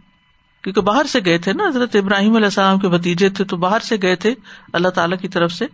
کیونکہ 0.62 0.80
باہر 0.80 1.04
سے 1.04 1.18
گئے 1.24 1.38
تھے 1.38 1.52
نا، 1.52 1.68
حضرت 1.68 1.96
ابراہیم 1.96 2.34
علیہ 2.34 2.46
السلام 2.46 2.78
کے 2.78 2.88
بتیجے 2.88 3.28
تھے، 3.28 3.44
تو 3.44 3.56
باہر 3.56 3.78
سے 3.78 3.96
گئے 4.02 4.16
تھے، 4.16 4.34
اللہ 4.72 4.88
تعالیٰ 4.88 5.18
کی 5.18 5.28
طرف 5.28 5.52
سے 5.52 5.66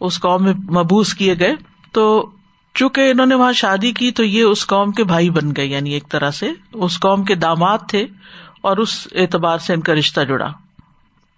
اس 0.00 0.20
قوم 0.20 0.44
میں 0.44 0.52
مبوس 0.52 1.14
کیے 1.14 1.38
گئے۔ 1.38 1.54
تو 1.92 2.30
چونکہ 2.74 3.00
انہوں 3.00 3.26
نے 3.26 3.34
وہاں 3.34 3.52
شادی 3.52 3.92
کی، 3.92 4.10
تو 4.10 4.24
یہ 4.24 4.42
اس 4.42 4.66
قوم 4.66 4.92
کے 4.92 5.04
بھائی 5.04 5.30
بن 5.30 5.50
گئے 5.56 5.66
یعنی 5.66 5.90
ایک 5.90 6.08
طرح 6.08 6.30
سے 6.30 6.50
اس 6.72 7.00
قوم 7.00 7.24
کے 7.24 7.34
داماد 7.34 7.78
تھے 7.88 8.06
اور 8.60 8.76
اس 8.76 9.08
اعتبار 9.12 9.58
سے 9.58 9.74
ان 9.74 9.80
کا 9.80 9.94
رشتہ 9.94 10.20
جڑا۔ 10.20 10.48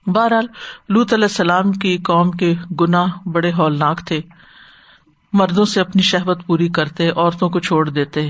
بہرحال 0.07 0.47
لوت 0.89 1.13
علیہ 1.13 1.25
السلام 1.25 1.73
کی 1.73 1.99
قوم 1.99 2.31
کے 2.31 2.55
گنا 2.81 3.07
بڑے 3.27 3.53
ہولناک 3.53 4.07
تھے۔ 4.07 4.21
مردوں 5.33 5.65
سے 5.65 5.81
اپنی 5.81 6.03
شہبت 6.03 6.39
پوری 6.47 6.69
کرتے، 6.69 7.09
عورتوں 7.09 7.51
کو 7.51 7.61
چھوڑ 7.61 7.89
دیتے۔ 7.89 8.29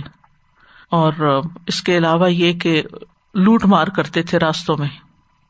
اور 0.92 1.40
اس 1.66 1.82
کے 1.82 1.96
علاوہ 1.96 2.32
یہ 2.32 2.52
کہ 2.52 2.82
لوٹ 3.34 3.64
مار 3.64 3.86
کرتے 3.86 4.22
تھے 4.22 4.38
راستوں 4.38 4.76
میں، 4.78 4.88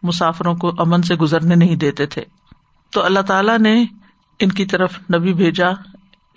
مسافروں 0.03 0.55
کو 0.55 0.75
امن 0.79 1.03
سے 1.03 1.15
گزرنے 1.15 1.55
نہیں 1.55 1.77
دیتے 1.77 2.07
تھے۔ 2.07 2.23
تو 2.91 3.05
اللہ 3.05 3.21
تعالیٰ 3.21 3.59
نے 3.59 3.85
ان 4.39 4.53
کی 4.53 4.67
طرف 4.67 4.99
نبی 5.15 5.33
بھیجا، 5.33 5.71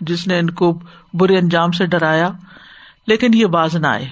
جس 0.01 0.27
نے 0.27 0.39
ان 0.39 0.49
کو 0.49 0.79
برے 1.13 1.37
انجام 1.37 1.71
سے 1.71 1.85
ڈرایا، 1.85 2.29
لیکن 3.07 3.33
یہ 3.33 3.45
باز 3.45 3.75
نہ 3.75 3.87
آئے۔ 3.87 4.07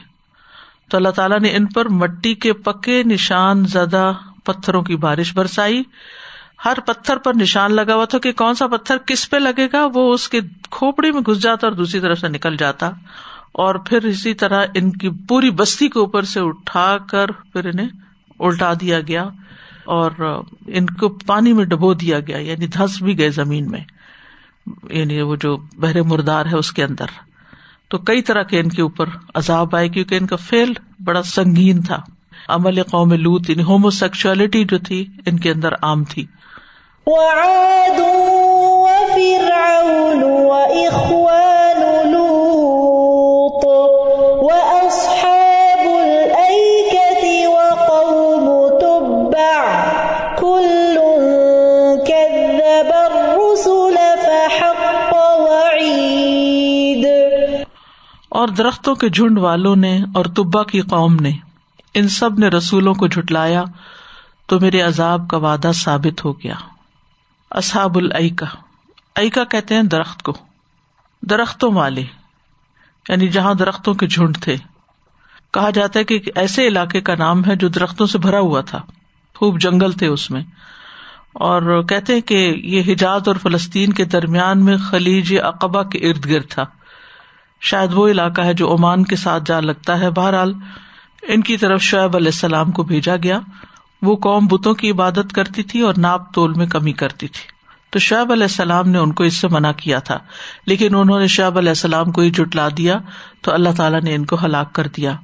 تو 0.89 0.97
اللہ 0.97 1.09
تعالیٰ 1.09 1.39
نے 1.39 1.55
ان 1.55 1.65
پر 1.65 1.89
مٹی 1.89 2.35
کے 2.35 2.53
پکے 2.53 3.03
نشان 3.03 3.65
زدہ 3.65 4.12
پتھروں 4.43 4.81
کی 4.81 4.95
بارش 4.95 5.33
برسائی۔ 5.33 5.83
ہر 6.65 6.79
پتھر 6.85 7.17
پر 7.17 7.31
نشان 7.41 7.73
لگا 7.73 7.95
ہوا 7.95 8.05
تھا 8.05 8.17
کہ 8.17 8.31
کون 8.31 8.53
سا 8.53 8.67
پتھر 8.67 8.97
کس 8.97 9.29
پہ 9.29 9.38
لگے 9.38 9.67
گا، 9.73 9.88
وہ 9.93 10.13
اس 10.13 10.29
کے 10.29 10.39
کھوپڑی 10.71 11.12
میں 11.12 11.21
گھس 11.21 11.39
جاتا 11.39 11.67
اور 11.67 11.75
دوسری 11.75 12.00
طرف 12.00 12.19
سے 12.19 12.27
نکل 12.27 12.57
جاتا۔ 12.57 12.91
اور 13.53 13.75
پھر 13.75 14.03
اسی 14.03 14.33
طرح 14.33 14.65
ان 14.74 14.91
کی 14.91 15.10
پوری 15.10 15.50
بستی 15.50 15.89
کے 15.89 16.00
اوپر 16.00 16.24
سے 16.24 16.39
اٹھا 16.39 16.98
کر 16.98 17.31
پھر 17.31 17.65
انہیں 17.65 17.88
الٹا 18.39 18.74
دیا 18.81 19.00
گیا 19.00 19.24
اور 19.86 20.12
ان 20.67 20.86
کو 20.86 21.10
پانی 21.10 21.53
میں 21.53 21.65
ڈبو 21.65 21.93
دیا 21.93 22.19
گیا 22.19 22.38
یعنی 22.38 22.67
دھس 22.67 23.01
بھی 23.01 23.17
گئے 23.17 23.29
زمین 23.29 23.72
میں 23.72 23.79
یعنی 24.89 25.22
وہ 25.22 25.36
جو 25.36 25.57
بحر 25.77 26.01
مردار 26.01 26.45
ہے 26.45 26.55
اس 26.55 26.72
کے 26.72 26.83
اندر۔ 26.83 27.05
تو 27.88 27.98
کئی 27.98 28.22
طرح 28.22 28.43
کے 28.43 28.60
ان 28.60 28.69
کے 28.69 28.81
اوپر 28.81 29.05
عذاب 29.36 29.75
آئے، 29.75 29.89
کیونکہ 29.89 30.15
ان 30.15 30.27
کا 30.27 30.36
فیل 30.36 30.74
بڑا 31.03 31.24
سنگین 31.24 31.81
تھا۔ 31.81 32.00
عمل 32.50 32.83
قوم 32.83 33.13
لوت 33.13 33.50
یعنی 33.50 33.63
ہومو 33.63 33.89
سیکچولیٹی 33.89 34.65
جو 34.65 34.77
تھی، 34.77 35.05
ان 35.25 35.39
کے 35.39 35.51
اندر 35.51 35.74
عام 35.74 36.03
تھی۔ 36.03 36.25
اور 58.29 58.48
درختوں 58.48 58.95
کے 58.95 59.10
جھنڈ 59.10 59.39
والوں 59.39 59.75
نے 59.75 60.00
اور 60.15 60.25
تبا 60.25 60.63
کی 60.63 60.81
قوم 60.81 61.15
نے، 61.15 61.31
ان 61.93 62.10
سب 62.10 62.39
نے 62.39 62.48
رسولوں 62.48 62.93
کو 62.93 63.07
جھٹلایا، 63.07 63.63
تو 64.48 64.60
میرے 64.60 64.81
عذاب 64.81 65.29
کا 65.29 65.38
وعدہ 65.38 65.72
ثابت 65.75 66.25
ہو 66.25 66.33
گیا۔ 66.33 66.55
اصحاب 67.51 67.98
العکا 67.98 68.45
ایکا 69.15 69.43
کہتے 69.43 69.75
ہیں 69.75 69.83
درخت 69.83 70.24
کو۔ 70.24 70.33
درختوں 71.22 71.72
والے۔ 71.72 72.23
یعنی 73.10 73.27
جہاں 73.27 73.53
درختوں 73.53 73.93
کے 73.93 74.07
جھنڈ 74.07 74.38
تھے۔ 74.38 74.55
کہا 75.53 75.69
جاتا 75.69 76.00
ہے 76.00 76.03
کہ 76.03 76.13
ایک 76.13 76.38
ایسے 76.38 76.67
علاقے 76.67 77.01
کا 77.01 77.15
نام 77.15 77.45
ہے 77.45 77.55
جو 77.55 77.67
درختوں 77.67 78.05
سے 78.05 78.17
بھرا 78.17 78.39
ہوا 78.39 78.62
تھا۔ 78.62 78.81
خوب 79.36 79.60
جنگل 79.60 79.91
تھے 79.91 80.07
اس 80.07 80.31
میں۔ 80.31 80.41
اور 81.33 81.83
کہتے 81.83 82.22
کہ 82.22 82.62
یہ 82.63 82.93
حجاز 82.93 83.22
اور 83.25 83.36
فلسطین 83.36 83.93
کے 83.93 84.05
درمیان 84.05 84.65
میں 84.65 84.77
خلیج 84.77 85.39
اقبا 85.43 85.83
کے 85.83 86.10
ارد 86.10 86.25
گرد 86.25 86.48
تھا۔ 86.50 86.63
شاید 87.62 87.89
وہ 87.93 88.07
علاقہ 88.07 88.41
ہے 88.41 88.53
جو 88.53 88.75
عمان 88.75 89.03
کے 89.03 89.15
ساتھ 89.15 89.43
جا 89.45 89.60
لگتا 89.60 90.00
ہے۔ 90.00 90.10
بہرحال، 90.10 90.53
ان 91.22 91.41
کی 91.41 91.57
طرف 91.57 91.81
شعیب 91.81 92.15
علیہ 92.15 92.27
السلام 92.27 92.72
کو 92.72 92.83
بھیجا 92.83 93.15
گیا۔ 93.15 93.39
وہ 94.01 94.15
قوم 94.15 94.48
بتوں 94.48 94.74
کی 94.74 94.91
عبادت 94.91 95.33
کرتی 95.36 95.63
تھی 95.63 95.81
اور 95.81 95.93
ناپ 95.98 96.33
تول 96.33 96.53
میں 96.53 96.65
کمی 96.65 96.91
کرتی 96.91 97.27
تھی۔ 97.27 97.62
تو 97.93 98.00
شعیب 98.00 98.31
علیہ 98.31 98.43
السلام 98.43 98.89
نے 98.89 98.97
ان 98.97 99.13
کو 99.13 99.23
اس 99.23 99.38
سے 99.38 99.47
منع 99.47 99.71
کیا 99.71 100.00
تھا۔ 100.00 100.19
لیکن 100.65 100.95
انہوں 100.95 101.19
نے 101.19 101.27
شعیب 101.27 101.57
علیہ 101.57 101.69
السلام 101.69 102.12
کو 102.12 102.21
ہی 102.21 102.31
جٹلا 102.31 102.67
دیا 102.77 102.97
تو 103.41 103.53
اللہ 103.53 103.69
تعالیٰ 103.77 104.01
نے 104.01 104.15
ان 104.15 104.25
کو 104.25 104.38
ہلاک 104.45 104.73
کر 104.73 104.88
دیا۔ 104.88 105.15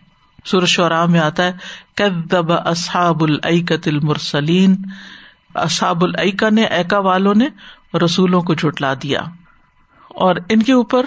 سور 0.45 0.65
شعرا 0.65 1.05
میں 1.05 1.19
آتا 1.19 1.43
ہے 1.43 1.51
کدب 1.95 2.51
اصحاب 2.51 3.23
العقت 3.23 3.87
المرسلین 3.87 4.75
اصحاب 5.55 6.03
العقا 6.03 6.49
نے 6.49 6.63
ایکا 6.63 6.99
والوں 6.99 7.33
نے 7.35 7.47
رسولوں 7.97 8.41
کو 8.41 8.53
جٹلا 8.53 8.93
دیا۔ 9.03 9.21
اور 10.07 10.35
ان 10.49 10.63
کے 10.63 10.73
اوپر 10.73 11.05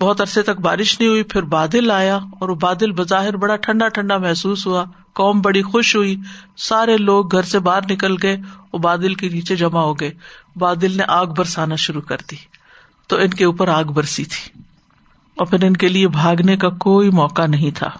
بہت 0.00 0.20
عرصے 0.20 0.42
تک 0.42 0.60
بارش 0.60 1.00
نہیں 1.00 1.10
ہوئی، 1.10 1.22
پھر 1.22 1.42
بادل 1.42 1.90
آیا 1.90 2.16
اور 2.16 2.48
وہ 2.48 2.54
بادل 2.54 2.92
بظاہر 2.92 3.36
بڑا 3.36 3.56
ٹھنڈا 3.56 3.88
ٹھنڈا 3.88 4.18
محسوس 4.18 4.66
ہوا۔ 4.66 4.84
قوم 5.12 5.40
بڑی 5.40 5.62
خوش 5.62 5.96
ہوئی۔ 5.96 6.16
سارے 6.56 6.96
لوگ 6.96 7.32
گھر 7.32 7.42
سے 7.42 7.58
باہر 7.58 7.80
نکل 7.90 8.14
گئے 8.22 8.36
وہ 8.72 8.78
بادل 8.78 9.14
کے 9.14 9.28
نیچے 9.28 9.56
جمع 9.56 9.80
ہو 9.80 9.94
گئے۔ 9.94 10.10
بادل 10.56 10.96
نے 10.96 11.02
آگ 11.08 11.26
برسانا 11.26 11.74
شروع 11.74 12.00
کر 12.00 12.16
دی۔ 12.30 12.36
تو 13.06 13.16
ان 13.16 13.30
کے 13.30 13.44
اوپر 13.44 13.68
آگ 13.68 13.84
برسی 13.84 14.24
تھی۔ 14.24 14.62
اور 15.36 15.46
پھر 15.46 15.64
ان 15.64 15.76
کے 15.76 15.88
لیے 15.88 16.08
بھاگنے 16.08 16.56
کا 16.56 16.68
کوئی 16.68 17.10
موقع 17.10 17.46
نہیں 17.46 17.70
تھا۔ 17.70 17.90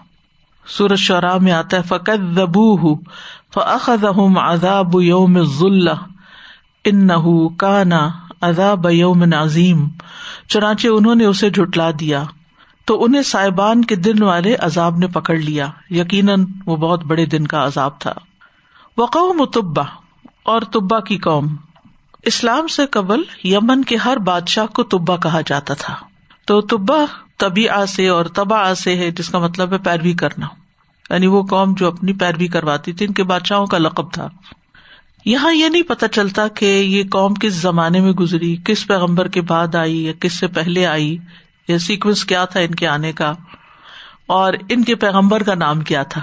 سورج 0.67 0.99
شعرا 0.99 1.39
میں 1.39 1.53
آتا 1.53 1.77
ہے 1.77 1.83
فقت 1.83 2.35
زبو 2.35 2.77
دبو 2.77 4.11
ہوں 4.13 4.35
اداب 4.37 5.03
یوم 5.03 5.43
ذلہ 5.43 5.91
ان 6.85 7.07
نہ 7.07 7.49
کانا 7.59 8.11
اداب 8.43 8.91
یوم 8.91 9.25
نظیم 9.25 9.89
چنانچہ 10.49 10.89
انہوں 10.89 11.15
نے 11.15 11.25
اسے 11.25 11.51
جٹلا 11.51 11.91
دیا۔ 12.01 12.23
تو 12.85 13.05
انہیں 13.05 13.23
صاحبان 13.23 13.85
کے 13.85 13.97
دن 13.97 14.23
والے 14.23 14.57
عذاب 14.57 14.99
نے 14.99 15.07
پکڑ 15.07 15.37
لیا۔ 15.37 15.67
یقیناً 15.91 16.45
وہ 16.67 16.77
بہت 16.77 17.05
بڑے 17.05 17.27
دن 17.27 17.47
کا 17.47 17.65
عذاب 17.65 18.01
تھا۔ 18.01 18.13
وہ 18.97 19.07
قوم 19.07 19.45
تبا 19.45 19.83
اور 20.43 20.63
تبا 20.63 21.01
کی 21.01 21.19
قوم۔ 21.19 21.57
اسلام 22.23 22.67
سے 22.67 22.87
قبل 22.87 23.23
یمن 23.45 23.85
کے 23.85 23.97
ہر 23.97 24.17
بادشاہ 24.17 24.67
کو 24.67 24.83
تبا 24.83 25.17
کہا 25.17 25.41
جاتا 25.47 25.75
تھا۔ 25.75 25.95
تو 26.47 26.61
تبا 26.61 27.05
طبی 27.39 27.67
سے 27.89 28.09
اور 28.09 28.25
تبا 28.25 28.75
سے 28.75 28.97
ہے، 28.97 29.11
جس 29.11 29.29
کا 29.29 29.39
مطلب 29.39 29.73
ہے 29.73 29.79
پیروی 29.79 30.13
کرنا۔ 30.13 30.47
یعنی 31.11 31.27
وہ 31.27 31.43
قوم 31.43 31.75
جو 31.75 31.87
اپنی 31.87 32.13
پیروی 32.13 32.47
کرواتی 32.47 32.93
تھی، 32.93 33.07
ان 33.07 33.13
کے 33.13 33.23
بادشاہوں 33.23 33.67
کا 33.67 33.79
لقب 33.79 34.13
تھا۔ 34.13 34.29
یہاں 35.25 35.55
یہ 35.55 35.69
نہیں 35.69 35.83
پتا 35.83 36.09
چلتا 36.09 36.49
کہ 36.49 36.65
یہ 36.65 37.03
قوم 37.11 37.35
کس 37.35 37.53
زمانے 37.53 38.01
میں 38.01 38.13
گزری، 38.13 38.57
کس 38.65 38.87
پیغمبر 38.87 39.29
کے 39.29 39.41
بعد 39.41 39.75
آئی 39.75 40.05
یا 40.05 40.13
کس 40.21 40.33
سے 40.33 40.47
پہلے 40.47 40.87
آئی، 40.87 41.17
یا 41.69 41.79
سیکوینس 41.79 42.25
کیا 42.25 42.45
تھا 42.45 42.61
ان 42.61 42.75
کے 42.75 42.87
آنے 42.87 43.13
کا، 43.13 43.33
اور 44.27 44.53
ان 44.69 44.85
کے 44.85 44.95
پیغمبر 44.95 45.43
کا 45.43 45.55
نام 45.55 45.81
کیا 45.81 46.03
تھا۔ 46.03 46.23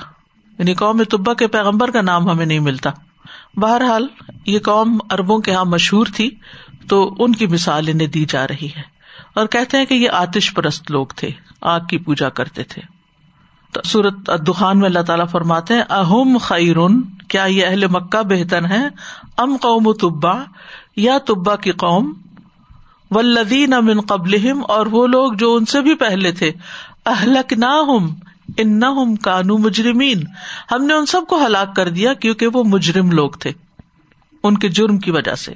یعنی 0.59 0.73
قوم 0.73 1.03
طبا 1.03 1.33
کے 1.33 1.47
پیغمبر 1.47 1.91
کا 1.91 2.01
نام 2.01 2.29
ہمیں 2.29 2.45
نہیں 2.45 2.59
ملتا۔ 2.59 2.89
بہرحال، 3.55 4.07
یہ 4.45 4.59
قوم 4.59 4.97
اربوں 5.09 5.39
کے 5.39 5.51
یہاں 5.51 5.65
مشہور 5.65 6.05
تھی، 6.15 6.31
تو 6.87 7.15
ان 7.19 7.35
کی 7.35 7.47
مثال 7.47 7.85
انہیں 7.87 8.07
دی 8.07 8.25
جا 8.25 8.47
رہی 8.47 8.69
ہے۔ 8.77 8.81
اور 9.33 9.47
کہتے 9.47 9.77
ہیں 9.77 9.85
کہ 9.85 9.93
یہ 9.93 10.09
آتش 10.09 10.53
پرست 10.53 10.91
لوگ 10.91 11.07
تھے، 11.15 11.29
آگ 11.61 11.79
کی 11.89 11.97
پوجا 11.97 12.29
کرتے 12.29 12.63
تھے۔ 12.63 12.98
سورت 13.83 14.31
دخان 14.47 14.79
میں 14.79 14.85
اللہ 14.85 14.99
تعالیٰ 14.99 15.27
فرماتے 15.27 15.73
ہیں، 15.73 15.83
اہم 15.89 16.37
خیرن 16.37 17.01
کیا 17.01 17.45
یہ 17.45 17.65
اہل 17.65 17.87
مکہ 17.87 18.23
بہتر 18.23 18.65
ہے 18.65 18.87
ام 19.37 19.57
قوم 19.61 19.93
تبا، 19.93 20.35
یا 20.95 21.17
تبا 21.17 21.55
کی 21.55 21.71
قوم؟ 21.71 22.13
ولدین 23.11 23.73
امن 23.73 24.01
قبل 24.01 24.51
اور 24.67 24.85
وہ 24.85 25.07
لوگ 25.07 25.33
جو 25.33 25.55
ان 25.55 25.65
سے 25.65 25.81
بھی 25.81 25.95
پہلے 25.95 26.31
تھے۔ 26.31 26.51
اہلک 27.05 27.53
نہ 27.53 27.65
ہم 27.65 28.07
ان 28.57 28.79
نہ 28.79 28.85
کانو 29.21 29.57
مجرمین۔ 29.57 30.23
ہم 30.71 30.85
نے 30.85 30.93
ان 30.93 31.05
سب 31.05 31.21
کو 31.29 31.45
ہلاک 31.45 31.75
کر 31.75 31.89
دیا 31.89 32.13
کیونکہ 32.13 32.47
وہ 32.53 32.63
مجرم 32.63 33.11
لوگ 33.11 33.29
تھے، 33.29 33.51
ان 34.43 34.57
کے 34.57 34.69
جرم 34.69 34.97
کی 34.97 35.11
وجہ 35.11 35.35
سے۔ 35.35 35.53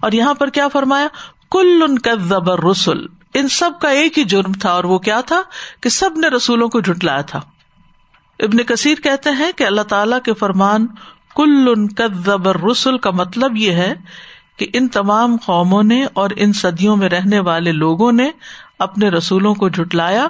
اور 0.00 0.12
یہاں 0.12 0.34
پر 0.34 0.48
کیا 0.48 0.68
فرمایا؟ 0.68 1.08
کل 1.50 1.82
ان 1.88 1.98
کا 1.98 2.14
زبر 2.14 2.64
رسول 2.64 3.06
ان 3.38 3.48
سب 3.48 3.70
کا 3.80 3.88
ایک 3.88 4.18
ہی 4.18 4.24
جرم 4.24 4.52
تھا 4.52 4.70
اور 4.70 4.84
وہ 4.84 4.98
کیا 4.98 5.20
تھا 5.20 5.42
کہ 5.80 5.88
سب 5.88 6.18
نے 6.18 6.28
رسولوں 6.28 6.68
کو 6.68 6.80
جٹلایا 6.80 7.20
تھا۔ 7.20 7.40
ابن 8.40 8.62
کثیر 8.62 8.94
کہتے 8.94 9.30
ہیں 9.30 9.52
کہ 9.52 9.64
اللہ 9.64 9.80
تعالی 9.80 10.16
کے 10.24 10.34
فرمان 10.34 10.86
کل 11.36 11.68
ان 11.68 11.86
زبر 12.24 12.56
رسول 12.70 12.98
کا 12.98 13.10
مطلب 13.10 13.56
یہ 13.56 13.72
ہے 13.72 13.92
کہ 14.56 14.66
ان 14.72 14.88
تمام 14.88 15.36
قوموں 15.44 15.82
نے 15.82 16.04
اور 16.12 16.30
ان 16.36 16.52
صدیوں 16.52 16.96
میں 16.96 17.08
رہنے 17.08 17.38
والے 17.40 17.72
لوگوں 17.72 18.12
نے 18.12 18.30
اپنے 18.78 19.08
رسولوں 19.08 19.54
کو 19.54 19.68
جٹلایا 19.68 20.26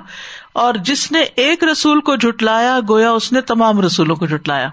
اور 0.52 0.74
جس 0.74 1.12
نے 1.12 1.20
ایک 1.36 1.64
رسول 1.64 2.00
کو 2.00 2.16
جٹلایا 2.16 2.78
گویا 2.88 3.10
اس 3.10 3.32
نے 3.32 3.40
تمام 3.40 3.80
رسولوں 3.80 4.16
کو 4.16 4.26
جٹلایا 4.26 4.68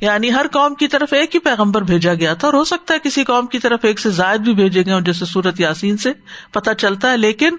یعنی 0.00 0.32
ہر 0.32 0.46
قوم 0.52 0.74
کی 0.74 0.88
طرف 0.88 1.12
ایک 1.12 1.34
ہی 1.34 1.40
پیغمبر 1.40 1.82
بھیجا 1.82 2.14
گیا 2.14 2.34
تھا 2.34 2.48
اور 2.48 2.54
ہو 2.54 2.64
سکتا 2.64 2.94
ہے 2.94 2.98
کسی 2.98 3.24
قوم 3.24 3.46
کی 3.46 3.58
طرف 3.58 3.80
ایک 3.82 4.00
سے 4.00 4.10
زائد 4.10 4.40
بھی 4.40 4.54
بھیجے 4.54 4.82
گئے 4.86 5.00
جیسے 5.00 5.24
سورت 5.24 5.60
یاسین 5.60 5.96
سے 5.96 6.12
پتہ 6.52 6.70
چلتا 6.78 7.10
ہے، 7.10 7.16
لیکن 7.16 7.56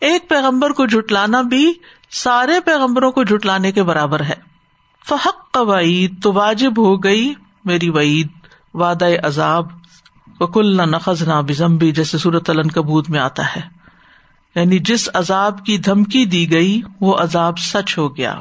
ایک 0.00 0.28
پیغمبر 0.28 0.70
کو 0.70 0.86
جٹلانا 0.86 1.42
بھی 1.42 1.72
سارے 2.10 2.60
پیغمبروں 2.60 3.12
کو 3.12 3.24
جٹلانے 3.24 3.72
کے 3.72 3.82
برابر 3.82 4.20
ہے۔ 4.20 4.34
فحق 5.08 5.50
کا 5.50 5.60
وعید 5.60 6.22
تو 6.22 6.32
واجب 6.32 6.78
ہو 6.78 7.04
گئی 7.04 7.34
میری 7.64 7.88
وعید 7.88 8.28
وعد 8.74 9.02
عذاب۔ 9.22 9.66
وکل 10.40 10.76
نہ 10.76 10.82
نقز 10.82 11.22
نہ 11.22 11.42
بزمبی 11.48 11.92
جیسے 11.92 12.18
سورت 12.18 12.50
کبوت 12.74 13.10
میں 13.10 13.20
آتا 13.20 13.56
ہے۔ 13.56 13.60
یعنی 14.54 14.78
جس 14.78 15.08
عذاب 15.14 15.64
کی 15.64 15.78
دھمکی 15.78 16.24
دی 16.24 16.52
گئی، 16.52 16.80
وہ 17.00 17.16
عذاب 17.16 17.58
سچ 17.58 17.98
ہو 17.98 18.16
گیا۔ 18.16 18.34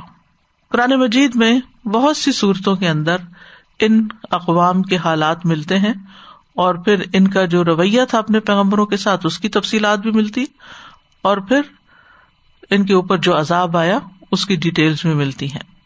قرآن 0.71 0.91
مجید 0.91 1.35
میں 1.35 1.59
بہت 1.87 2.17
سی 2.17 2.31
صورتوں 2.31 2.75
کے 2.75 2.89
اندر 2.89 3.17
ان 3.79 4.07
اقوام 4.31 4.81
کے 4.81 4.97
حالات 4.97 5.45
ملتے 5.45 5.79
ہیں 5.79 5.93
اور 6.55 6.75
پھر 6.75 7.03
ان 7.13 7.27
کا 7.27 7.45
جو 7.45 7.65
رویہ 7.65 8.01
تھا 8.09 8.17
اپنے 8.17 8.39
پیغمبروں 8.39 8.85
کے 8.85 8.97
ساتھ، 8.97 9.25
اس 9.25 9.39
کی 9.39 9.49
تفصیلات 9.49 9.99
بھی 9.99 10.11
ملتی 10.11 10.45
اور 11.21 11.37
پھر 11.37 11.61
ان 12.69 12.85
کے 12.85 12.93
اوپر 12.93 13.17
جو 13.17 13.39
عذاب 13.39 13.77
آیا، 13.77 13.99
اس 14.31 14.45
کی 14.45 14.55
ڈیٹیلس 14.55 15.05
بھی 15.05 15.13
ملتی 15.13 15.51
ہیں۔ 15.51 15.77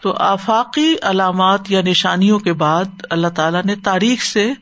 تو 0.00 0.12
آفاقی 0.12 0.94
علامات 1.02 1.70
یا 1.70 1.80
نشانیوں 1.80 2.38
کے 2.38 2.52
بعد 2.52 2.84
اللہ 3.10 3.28
تعالیٰ 3.28 3.62
نے 3.62 3.74
تاریخ 3.76 4.22
سے 4.22 4.52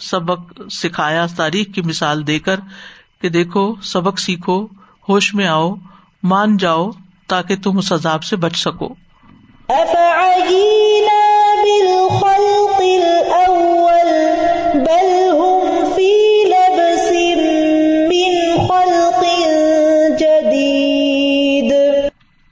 سبق 0.00 0.60
سکھایا، 0.70 1.26
تاریخ 1.36 1.66
کی 1.74 1.82
مثال 1.82 2.26
دے 2.26 2.38
کر 2.38 2.60
کہ 3.20 3.28
دیکھو، 3.28 3.74
سبق 3.82 4.18
سیکھو، 4.18 4.66
ہوش 5.08 5.34
میں 5.34 5.46
آؤ، 5.46 5.74
مان 6.22 6.56
جاؤ 6.56 6.90
تاکہ 7.26 7.56
تم 7.56 7.78
اس 7.78 7.92
عذاب 7.92 8.24
سے 8.24 8.36
بچ 8.36 8.56
سکو۔ 8.56 8.94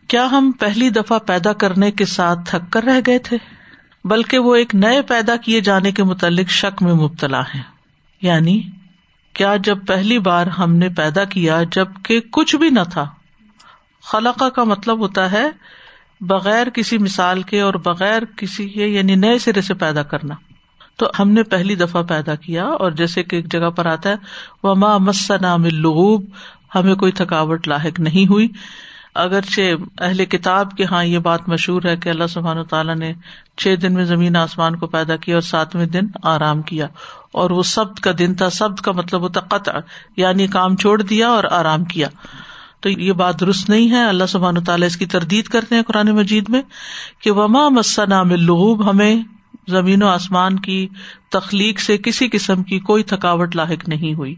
کیا 0.09 0.27
ہم 0.31 0.51
پہلی 0.61 0.91
دفعہ 0.91 1.19
پیدا 1.19 1.53
کرنے 1.53 1.91
کے 1.91 2.05
ساتھ 2.05 2.39
تھک 2.47 2.73
کر 2.73 2.83
رہ 2.83 3.01
گئے 3.07 3.19
تھے؟ 3.19 3.37
بلکہ 4.05 4.39
وہ 4.39 4.55
ایک 4.55 4.75
نئے 4.75 5.03
پیدا 5.03 5.37
کیے 5.37 5.61
جانے 5.61 5.93
کے 5.93 6.03
متعلق 6.03 6.51
شک 6.51 6.83
میں 6.83 6.95
مبتلا 6.95 7.41
ہے 7.41 7.61
یعنی 8.23 8.63
کیا 9.33 9.57
جب 9.57 9.79
پہلی 9.87 10.19
بار 10.19 10.47
ہم 10.47 10.77
نے 10.77 10.89
پیدا 10.89 11.25
کیا 11.25 11.63
جبکہ 11.73 12.21
کچھ 12.21 12.57
بھی 12.57 12.69
نہ 12.69 12.81
تھا؟ 12.93 13.07
خلقہ 14.05 14.45
کا 14.45 14.65
مطلب 14.65 14.99
ہوتا 14.99 15.33
ہے 15.33 15.49
بغیر 16.21 16.71
کسی 16.71 16.99
مثال 16.99 17.43
کے 17.43 17.61
اور 17.61 17.75
بغیر 17.75 18.23
کسی 18.37 18.69
کے 18.69 18.87
یعنی 18.87 19.15
نئے 19.15 19.39
سرے 19.39 19.61
سے 19.61 19.75
پیدا 19.75 20.03
کرنا۔ 20.03 20.35
تو 20.97 21.11
ہم 21.19 21.31
نے 21.31 21.43
پہلی 21.43 21.75
دفعہ 21.75 22.03
پیدا 22.03 22.35
کیا 22.35 22.65
اور 22.65 22.91
جیسے 22.91 23.23
کہ 23.23 23.37
ایک 23.37 23.53
جگہ 23.53 23.71
پر 23.71 23.87
آتا 23.87 24.11
ہے 24.11 24.15
وہ 24.63 24.75
ماں 24.75 24.99
مسنا 24.99 25.57
ملغوب 25.57 26.25
ہمیں 26.75 26.95
کوئی 26.95 27.13
تھکاوٹ 27.13 27.69
لاحق 27.69 28.01
نہیں 28.01 28.31
ہوئی۔ 28.31 28.49
اگرچہ 29.15 29.61
اہل 30.01 30.25
کتاب 30.25 30.71
کے 30.71 30.85
ہاں 30.85 31.05
یہ 31.05 31.19
بات 31.19 31.49
مشہور 31.49 31.83
ہے 31.85 31.97
کہ 31.97 32.09
اللہ 32.09 32.27
سبحان 32.27 32.65
تعالیٰ 32.65 32.97
نے 32.97 33.13
چھ 33.57 33.75
دن 33.83 33.95
میں 33.95 34.05
زمین 34.05 34.37
آسمان 34.37 34.77
کو 34.77 34.87
پیدا 34.87 35.17
کیا 35.17 35.35
اور 35.35 35.43
ساتویں 35.43 35.87
دن 35.87 36.07
آرام 36.23 36.63
کیا۔ 36.63 36.87
اور 37.33 37.51
وہ 37.51 37.63
سب 37.63 37.97
کا 37.97 38.11
دن 38.19 38.35
تھا۔ 38.35 38.51
سب 38.51 38.77
کا 38.77 38.93
مطلب 38.93 39.21
ہوتا 39.21 39.41
قطع 39.41 39.73
یعنی 40.17 40.47
کام 40.47 40.77
چھوڑ 40.77 41.03
دیا 41.03 41.29
اور 41.29 41.45
آرام 41.51 41.85
کیا۔ 41.85 42.09
تو 42.85 42.91
یہ 42.91 43.13
بات 43.13 43.41
درست 43.41 43.71
نہیں 43.71 43.91
ہے۔ 43.91 44.05
اللہ 44.05 44.25
سبحان 44.25 44.65
تعالیٰ 44.65 44.87
اس 44.87 44.97
کی 44.97 45.07
تردید 45.07 45.45
کرتے 45.45 45.75
ہیں 45.75 45.83
قرآن 45.83 46.07
مجید 46.07 46.45
میں 46.49 46.63
کہ 47.19 47.31
وما 47.31 47.69
مسنا 47.69 48.23
ملغوب 48.23 48.91
ہمیں 48.91 49.17
زمین 49.69 50.03
و 50.03 50.09
آسمان 50.09 50.59
کی 50.59 50.89
تخلیق 51.31 51.81
سے 51.81 51.99
کسی 51.99 52.29
قسم 52.29 52.63
کی 52.63 52.79
کوئی 52.79 53.03
تھکاوٹ 53.03 53.57
لاحق 53.57 53.89
نہیں 53.89 54.15
ہوئی۔ 54.15 54.35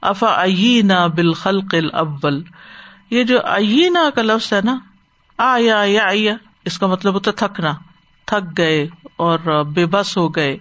افا 0.00 0.44
نہ 0.82 1.08
بالخلق 1.14 1.74
الاول 1.74 2.42
یہ 3.10 3.24
جو 3.24 3.38
اینا 3.46 4.10
کا 4.14 4.22
لفظ 4.22 4.52
ہے 4.52 4.60
نا، 4.64 4.78
آیا 5.38 5.82
یا 5.86 6.04
آیا، 6.04 6.34
اس 6.64 6.78
کا 6.78 6.86
مطلب 6.86 7.14
ہوتا 7.14 7.30
تھکنا۔ 7.30 7.72
تھک 8.26 8.58
گئے 8.58 8.86
اور 9.16 9.64
بے 9.64 9.86
بس 9.86 10.16
ہو 10.16 10.28
گئے۔ 10.28 10.56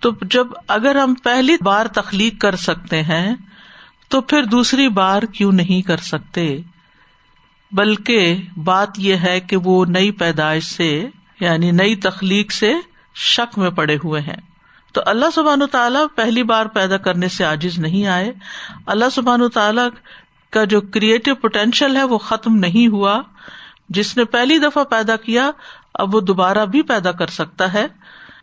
تو 0.00 0.10
جب 0.22 0.46
اگر 0.68 0.96
ہم 0.96 1.14
پہلی 1.14 1.56
بار 1.62 1.86
تخلیق 1.86 2.40
کر 2.40 2.56
سکتے 2.56 3.02
ہیں 3.02 3.34
تو 4.14 4.20
پھر 4.20 4.42
دوسری 4.42 4.88
بار 4.88 5.22
کیوں 5.22 5.52
نہیں 5.52 5.82
کر 5.82 5.96
سکتے؟ 5.96 6.58
بلکہ 7.72 8.36
بات 8.64 8.88
یہ 8.96 9.16
ہے 9.16 9.40
کہ 9.40 9.56
وہ 9.56 9.84
نئی 9.84 10.10
پیدائش 10.10 10.64
سے 10.64 11.08
یعنی 11.40 11.70
نئی 11.70 11.96
تخلیق 11.96 12.52
سے 12.52 12.72
شک 13.14 13.58
میں 13.58 13.70
پڑے 13.70 13.96
ہوئے 14.04 14.20
ہیں۔ 14.20 14.36
تو 14.92 15.00
اللہ 15.06 15.24
سبحان 15.34 15.62
تعالیٰ 15.72 16.06
پہلی 16.16 16.42
بار 16.42 16.66
پیدا 16.66 16.96
کرنے 16.96 17.28
سے 17.28 17.44
آجز 17.44 17.78
نہیں 17.78 18.06
آئے۔ 18.06 18.32
اللہ 18.86 19.04
سبحان 19.12 19.48
تعالیٰ 19.48 19.88
کا 20.50 20.64
جو 20.64 20.80
کریٹو 20.80 21.34
پوٹینشیل 21.34 21.96
ہے 21.96 22.04
وہ 22.04 22.18
ختم 22.18 22.56
نہیں 22.56 22.88
ہوا۔ 22.88 23.22
جس 23.88 24.16
نے 24.16 24.24
پہلی 24.24 24.58
دفعہ 24.58 24.84
پیدا 24.84 25.16
کیا، 25.16 25.50
اب 25.94 26.14
وہ 26.14 26.20
دوبارہ 26.20 26.66
بھی 26.66 26.82
پیدا 26.82 27.12
کر 27.12 27.26
سکتا 27.26 27.72
ہے۔ 27.72 27.86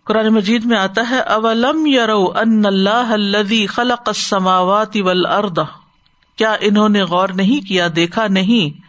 قرآن 0.06 0.28
مجید 0.28 0.66
میں 0.66 0.78
آتا 0.78 1.10
ہے، 1.10 1.20
اولم 1.20 1.86
یرو 1.86 2.32
ان 2.36 2.66
اللہ 2.66 3.52
خلق 3.70 4.08
السماوات 4.08 4.98
والارض 5.04 5.60
کیا 6.36 6.56
انہوں 6.60 6.90
نے 6.90 7.02
غور 7.04 7.30
نہیں 7.30 7.68
کیا، 7.68 7.88
دیکھا 7.96 8.28
نہیں 8.28 8.80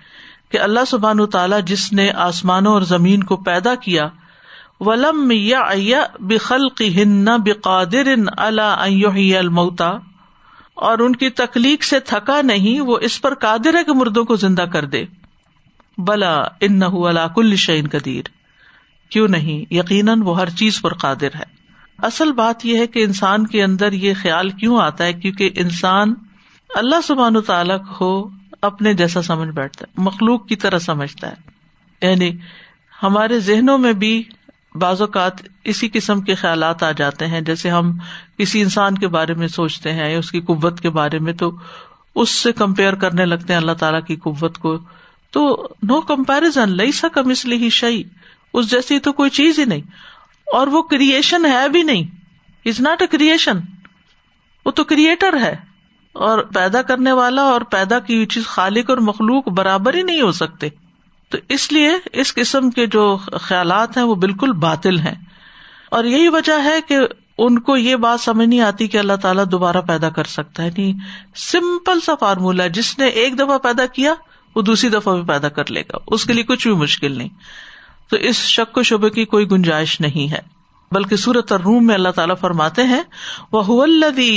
کہ 0.53 0.59
اللہ 0.59 0.85
سبحان 0.87 1.27
تعالیٰ 1.27 1.61
جس 1.63 1.93
نے 1.93 2.11
آسمانوں 2.11 2.73
اور 2.73 2.83
زمین 2.83 3.23
کو 3.23 3.37
پیدا 3.37 3.75
کیا، 3.75 4.09
ولم 4.81 5.31
یا 5.31 6.05
بخلق 6.21 6.83
ہن 6.97 7.25
بقادر 7.25 8.15
اللہ 8.37 9.37
الموتا 9.37 9.91
اور 10.75 10.99
ان 10.99 11.17
کی 11.17 11.31
تخلیق 11.31 11.83
سے 11.83 12.01
تھکا 12.01 12.43
نہیں، 12.43 12.81
وہ 12.81 12.99
اس 13.01 13.21
پر 13.23 13.35
قادر 13.35 13.75
ہے 13.75 13.85
کہ 13.85 13.93
مردوں 13.93 14.25
کو 14.25 14.37
زندہ 14.37 14.63
کر 14.63 14.85
دے۔ 14.85 15.05
بلا 15.99 16.37
ان 16.61 16.81
کل 17.35 17.57
شعین 17.57 17.89
قدیر۔ 17.93 18.23
کیوں 19.13 19.29
نہیں؟ 19.29 19.75
یقیناً 19.75 20.23
وہ 20.23 20.41
ہر 20.41 20.51
چیز 20.51 20.81
پر 20.81 20.95
قادر 20.95 21.29
ہے۔ 21.35 21.63
اصل 21.99 22.33
بات 22.33 22.67
یہ 22.67 22.79
ہے 22.79 22.87
کہ 22.87 23.05
انسان 23.05 23.47
کے 23.47 23.63
اندر 23.63 23.93
یہ 23.93 24.13
خیال 24.23 24.51
کیوں 24.51 24.79
آتا 24.79 25.05
ہے؟ 25.05 25.13
کیونکہ 25.13 25.51
انسان 25.57 26.15
اللہ 26.75 27.01
سبحان 27.05 27.41
تعالیٰ 27.41 27.79
کو 27.99 28.31
اپنے 28.63 28.95
جیسا 28.95 29.23
سمجھ 29.23 29.49
بیٹھتا 29.49 29.85
ہے، 29.89 30.03
مخلوق 30.03 30.47
کی 30.47 30.57
طرح 30.57 30.79
سمجھتا 30.79 31.31
ہے۔ 31.31 31.35
یعنی 32.09 32.31
ہمارے 33.03 33.41
ذہنوں 33.41 33.79
میں 33.79 33.93
بھی 33.93 34.23
بعض 34.75 35.01
اوقات 35.01 35.33
اسی 35.65 35.89
قسم 35.93 36.21
کے 36.21 36.35
خیالات 36.35 36.83
آ 36.83 36.93
جاتے 36.93 37.27
ہیں۔ 37.27 37.41
جیسے 37.41 37.71
ہم 37.71 37.99
کسی 38.39 38.63
انسان 38.63 38.99
کے 38.99 39.09
بارے 39.09 39.35
میں 39.35 39.49
سوچتے 39.49 39.93
ہیں 39.93 40.13
یا 40.13 40.19
اس 40.19 40.31
کی 40.31 40.41
قوت 40.41 40.81
کے 40.81 40.91
بارے 40.91 41.19
میں، 41.19 41.33
تو 41.33 41.53
اس 42.15 42.31
سے 42.31 42.53
کمپیئر 42.53 42.93
کرنے 42.93 43.25
لگتے 43.25 43.53
ہیں 43.53 43.61
اللہ 43.61 43.73
تعالیٰ 43.73 44.01
کی 44.07 44.17
قوت 44.17 44.59
کو۔ 44.59 44.79
تو 45.31 45.69
نو 45.83 46.01
کمپیرزن 46.01 46.77
لئی 46.77 46.93
سا 46.93 47.09
کم 47.09 47.29
اس 47.29 47.45
لیے 47.45 47.59
ہی 47.59 47.71
شعی 47.71 48.03
اس 48.55 48.71
جیسی 48.71 48.99
تو 48.99 49.13
کوئی 49.13 49.31
چیز 49.31 49.59
ہی 49.59 49.65
نہیں۔ 49.65 49.81
اور 50.53 50.67
وہ 50.67 50.83
کریشن 50.83 51.45
ہے 51.45 51.69
بھی 51.69 51.83
نہیں۔ 51.83 52.03
از 52.65 52.81
ناٹ 52.81 53.03
اے 53.03 53.07
کریشن 53.07 53.59
وہ 54.65 54.71
تو 54.71 54.85
کریٹر 54.85 55.37
ہے۔ 55.41 55.57
اور 56.13 56.39
پیدا 56.39 56.83
کرنے 56.83 57.13
والا 57.13 57.43
اور 57.43 57.61
پیدا 57.61 57.99
کی 57.99 58.15
ہوئی 58.15 58.27
چیز 58.27 58.47
خالق 58.47 58.91
اور 58.91 58.99
مخلوق 58.99 59.49
برابر 59.49 59.95
ہی 59.95 60.03
نہیں 60.03 60.21
ہو 60.21 60.33
سکتے۔ 60.33 60.69
تو 61.29 61.39
اس 61.49 61.73
لیے 61.73 61.91
اس 62.13 62.35
قسم 62.35 62.71
کے 62.71 62.87
جو 62.87 63.19
خیالات 63.33 63.97
ہیں 63.97 64.05
وہ 64.05 64.15
بالکل 64.15 64.53
باطل 64.53 64.99
ہیں۔ 64.99 65.15
اور 65.91 66.05
یہی 66.05 66.29
وجہ 66.29 66.65
ہے 66.65 66.81
کہ 66.89 66.99
ان 67.39 67.59
کو 67.59 67.77
یہ 67.77 67.97
بات 67.97 68.21
سمجھ 68.21 68.49
نہیں 68.49 68.61
آتی 68.61 68.89
کہ 68.89 68.99
اللہ 68.99 69.13
تعالیٰ 69.13 69.45
دوبارہ 69.53 69.81
پیدا 69.81 70.11
کر 70.11 70.25
سکتا 70.25 70.63
ہے۔ 70.63 70.69
یعنی 70.69 70.93
نہیں 70.93 71.01
سمپل 71.37 72.01
سا 72.01 72.15
فارمولا 72.15 72.67
جس 72.67 72.99
نے 72.99 73.07
ایک 73.07 73.39
دفعہ 73.39 73.59
پیدا 73.59 73.87
کیا، 73.87 74.15
وہ 74.57 74.63
دوسری 74.63 74.91
دفعہ 74.91 75.15
بھی 75.15 75.23
پیدا 75.25 75.49
کر 75.49 75.71
لے 75.71 75.81
گا۔ 75.81 75.97
اس 76.07 76.25
کے 76.25 76.33
لیے 76.33 76.45
کچھ 76.45 76.69
بھی 76.69 76.77
مشکل 76.77 77.19
نہیں۔ 77.19 77.29
تو 78.13 78.19
اس 78.19 78.37
شک 78.37 78.79
و 78.79 78.83
شبے 78.83 79.11
کی 79.11 79.25
کوئی 79.25 79.51
گنجائش 79.51 80.01
نہیں 80.01 80.33
ہے۔ 80.33 80.39
بلکہ 80.93 81.17
سورت 81.17 81.53
اور 81.53 81.61
روم 81.61 81.87
میں 81.87 81.95
اللہ 81.95 82.09
تعالیٰ 82.09 82.35
فرماتے 82.41 82.83
ہیں 82.83 83.03
وہ 83.53 83.85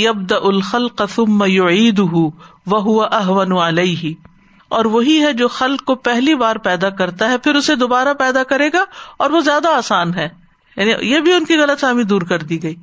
ابد 0.08 0.32
الخل 0.32 0.88
قسم 0.88 1.42
عید 1.42 2.02
وہ 2.66 3.04
احون 3.04 3.52
علیہ 3.52 4.14
اور 4.68 4.84
وہی 4.84 5.22
ہے 5.22 5.32
جو 5.32 5.48
خلق 5.48 5.84
کو 5.84 5.94
پہلی 5.94 6.34
بار 6.34 6.56
پیدا 6.56 6.90
کرتا 6.90 7.30
ہے، 7.30 7.38
پھر 7.38 7.54
اسے 7.54 7.74
دوبارہ 7.74 8.14
پیدا 8.14 8.42
کرے 8.42 8.68
گا 8.72 8.84
اور 9.16 9.30
وہ 9.30 9.40
زیادہ 9.40 9.68
آسان 9.68 10.14
ہے۔ 10.14 10.28
یعنی 10.76 10.92
یہ 11.00 11.20
بھی 11.20 11.32
ان 11.32 11.44
کی 11.44 11.56
غلط 11.56 11.80
فہمی 11.80 12.02
دور 12.02 12.22
کر 12.22 12.38
دی 12.38 12.62
گئی 12.62 12.74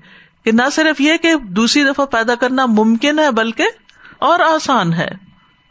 کہ 0.46 0.52
نہ 0.52 0.70
صرف 0.72 1.02
یہ 1.02 1.18
کہ 1.18 1.36
دوسری 1.36 1.84
دفعہ 1.84 2.06
پیدا 2.06 2.36
کرنا 2.36 2.66
ممکن 2.66 3.20
ہے، 3.20 3.32
بلکہ 3.32 3.66
اور 4.20 4.40
آسان 4.40 4.94
ہے۔ 4.94 5.10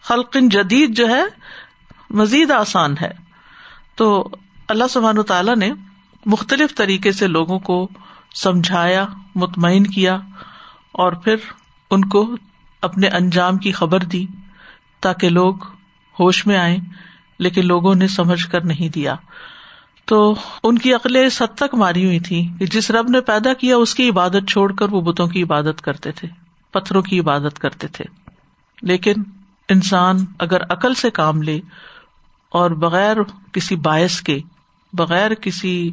خلقن 0.02 0.48
جدید 0.48 0.96
جو 0.96 1.08
ہے، 1.08 1.22
مزید 2.10 2.50
آسان 2.50 2.94
ہے۔ 3.00 3.22
تو 3.96 4.28
اللہ 4.72 4.84
سبحان 4.90 5.22
تعالیٰ 5.22 5.56
نے 5.56 5.72
مختلف 6.26 6.74
طریقے 6.74 7.12
سے 7.12 7.26
لوگوں 7.26 7.58
کو 7.58 7.88
سمجھایا، 8.34 9.06
مطمئن 9.34 9.84
کیا 9.86 10.18
اور 10.92 11.12
پھر 11.12 11.36
ان 11.90 12.04
کو 12.04 12.36
اپنے 12.82 13.08
انجام 13.08 13.56
کی 13.56 13.72
خبر 13.72 14.00
دی 14.00 14.26
تاکہ 15.00 15.28
لوگ 15.28 15.54
ہوش 16.20 16.46
میں 16.46 16.56
آئے 16.56 16.76
لیکن 17.38 17.66
لوگوں 17.66 17.94
نے 17.94 18.08
سمجھ 18.08 18.46
کر 18.46 18.64
نہیں 18.64 18.88
دیا۔ 18.88 19.14
تو 20.04 20.34
ان 20.62 20.78
کی 20.78 20.94
عقلیں 20.94 21.26
حد 21.40 21.56
تک 21.56 21.74
ماری 21.74 22.04
ہوئی 22.04 22.20
تھی 22.20 22.48
کہ 22.58 22.66
جس 22.66 22.90
رب 22.90 23.08
نے 23.08 23.20
پیدا 23.20 23.54
کیا، 23.54 23.76
اس 23.76 23.94
کی 23.94 24.08
عبادت 24.08 24.50
چھوڑ 24.50 24.72
کر 24.72 24.88
وہ 24.88 25.00
بتوں 25.00 25.26
کی 25.26 25.42
عبادت 25.42 25.80
کرتے 25.80 26.12
تھے، 26.12 26.28
پتھروں 26.70 27.02
کی 27.02 27.20
عبادت 27.20 27.58
کرتے 27.58 27.86
تھے۔ 27.88 28.04
لیکن 28.82 29.12
انسان 29.68 30.16
اگر 30.38 30.62
عقل 30.62 30.94
سے 30.94 31.10
کام 31.10 31.42
لے 31.42 31.60
اور 32.48 32.70
بغیر 32.70 33.16
کسی 33.52 33.76
باعث 33.76 34.20
کے 34.20 34.40
بغیر 34.92 35.34
کسی 35.34 35.90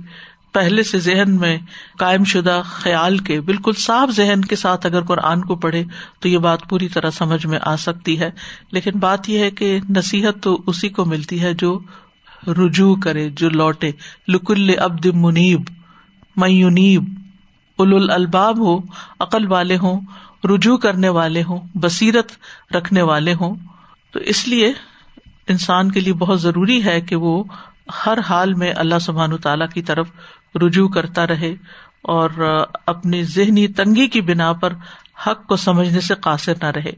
پہلے 0.54 0.84
سے 0.84 1.00
ذہن 1.00 1.36
میں 1.36 1.58
قائم 1.98 2.24
شدہ 2.24 2.62
خیال 2.66 3.18
کے، 3.18 3.42
بالکل 3.42 3.72
صاف 3.78 4.10
ذہن 4.10 4.42
کے 4.42 4.56
ساتھ 4.56 4.86
اگر 4.86 5.02
قرآن 5.02 5.42
کو 5.42 5.56
پڑھے 5.56 5.84
تو 6.20 6.28
یہ 6.28 6.38
بات 6.38 6.70
پوری 6.70 6.88
طرح 6.88 7.10
سمجھ 7.10 7.46
میں 7.46 7.60
آ 7.62 7.76
سکتی 7.76 8.20
ہے۔ 8.20 8.32
لیکن 8.72 8.92
بات 9.00 9.30
یہ 9.30 9.40
ہے 9.40 9.52
کہ 9.52 9.80
نصیحت 9.90 10.44
تو 10.44 10.62
اسی 10.68 10.90
کو 10.90 11.06
ملتی 11.06 11.42
ہے 11.42 11.54
جو 11.54 11.80
رجوع 12.48 12.96
کرے، 12.96 13.30
جو 13.30 13.50
لوٹے۔ 13.50 13.92
لکل 14.28 14.70
ابد 14.80 15.06
منیب 15.06 15.62
میونیب 16.36 17.04
اول 17.78 18.10
الباب 18.10 18.60
ہو 18.60 18.80
عقل 19.20 19.52
والے 19.52 19.78
ہوں، 19.78 20.02
رجوع 20.44 20.78
کرنے 20.78 21.10
والے 21.10 21.44
ہوں، 21.44 21.60
بصیرت 21.76 22.32
رکھنے 22.76 23.02
والے 23.02 23.34
ہوں۔ 23.34 23.56
تو 24.12 24.20
اس 24.20 24.48
لیے 24.48 24.74
انسان 25.48 25.92
کے 25.92 26.00
لیے 26.00 26.14
بہت 26.14 26.42
ضروری 26.42 26.86
ہے 26.86 27.02
کہ 27.02 27.16
وہ 27.16 27.44
ہر 28.06 28.20
حال 28.30 28.54
میں 28.54 28.72
اللہ 28.78 29.00
سبحان 29.02 29.38
تعالی 29.38 29.66
کی 29.74 29.82
طرف 29.82 30.08
رجوع 30.64 30.88
کرتا 30.90 31.28
رہے 31.28 31.54
اور 32.14 32.30
اپنی 32.86 33.24
ذہنی 33.26 33.68
تنگی 33.74 34.08
کی 34.08 34.22
بنا 34.22 34.52
پر 34.54 34.74
حق 35.28 35.46
کو 35.48 35.56
سمجھنے 35.58 36.00
سے 36.00 36.16
قاصر 36.22 36.54
نہ 36.62 36.72
رہے۔ 36.76 36.92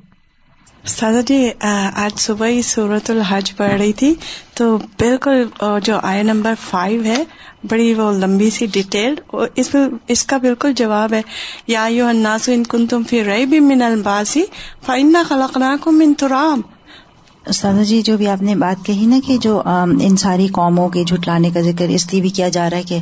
سادہ 0.88 1.22
جی 1.28 1.38
آج 1.62 2.20
صبح 2.20 2.48
ہی 2.48 2.62
سورت 2.62 3.10
الحج 3.10 3.56
پڑھ 3.58 3.72
رہی 3.72 3.94
تھی، 3.94 4.14
تو 4.56 4.78
بالکل 5.00 5.44
جو 5.84 6.00
آئی 6.04 6.24
نمبر 6.24 6.54
فائیو 6.62 7.04
ہے، 7.06 7.24
بڑی 7.70 7.94
وہ 7.94 8.12
لمبی 8.14 8.50
سی 8.50 8.66
ڈیٹیل 8.74 9.16
اس 9.56 9.76
اس 10.08 10.24
کا 10.26 10.38
بالکل 10.38 10.74
جواب 10.74 11.14
ہے، 11.14 11.22
یا 11.68 11.86
یو 11.92 12.08
ان 12.08 12.64
کن 12.64 12.88
تم 12.88 13.04
پھر 13.04 13.26
رہی 13.26 13.46
بھی 13.46 13.60
من 13.62 13.82
الباسی 13.82 14.44
فائن 14.86 15.16
خلق 15.30 15.58
کو 15.82 15.92
من 15.92 16.14
ترام 16.20 16.62
استاذہ 17.46 17.82
جی 17.82 18.02
جو 18.02 18.18
بھی 18.18 18.28
آپ 18.28 18.42
نے 18.42 18.56
بات 18.56 18.86
کہی 18.86 19.06
نا 19.06 19.20
کہ 19.28 19.38
جو 19.38 19.62
ان 20.02 20.18
ساری 20.18 20.48
قوموں 20.48 20.90
کے 20.90 21.04
جھٹلانے 21.04 21.50
کا 21.50 21.62
ذکر 21.62 21.88
اس 21.90 22.12
لیے 22.14 22.22
بھی 22.22 22.30
کیا 22.30 22.50
جا 22.50 22.70
رہا 22.70 22.78
ہے 22.78 22.84
کہ 22.84 23.00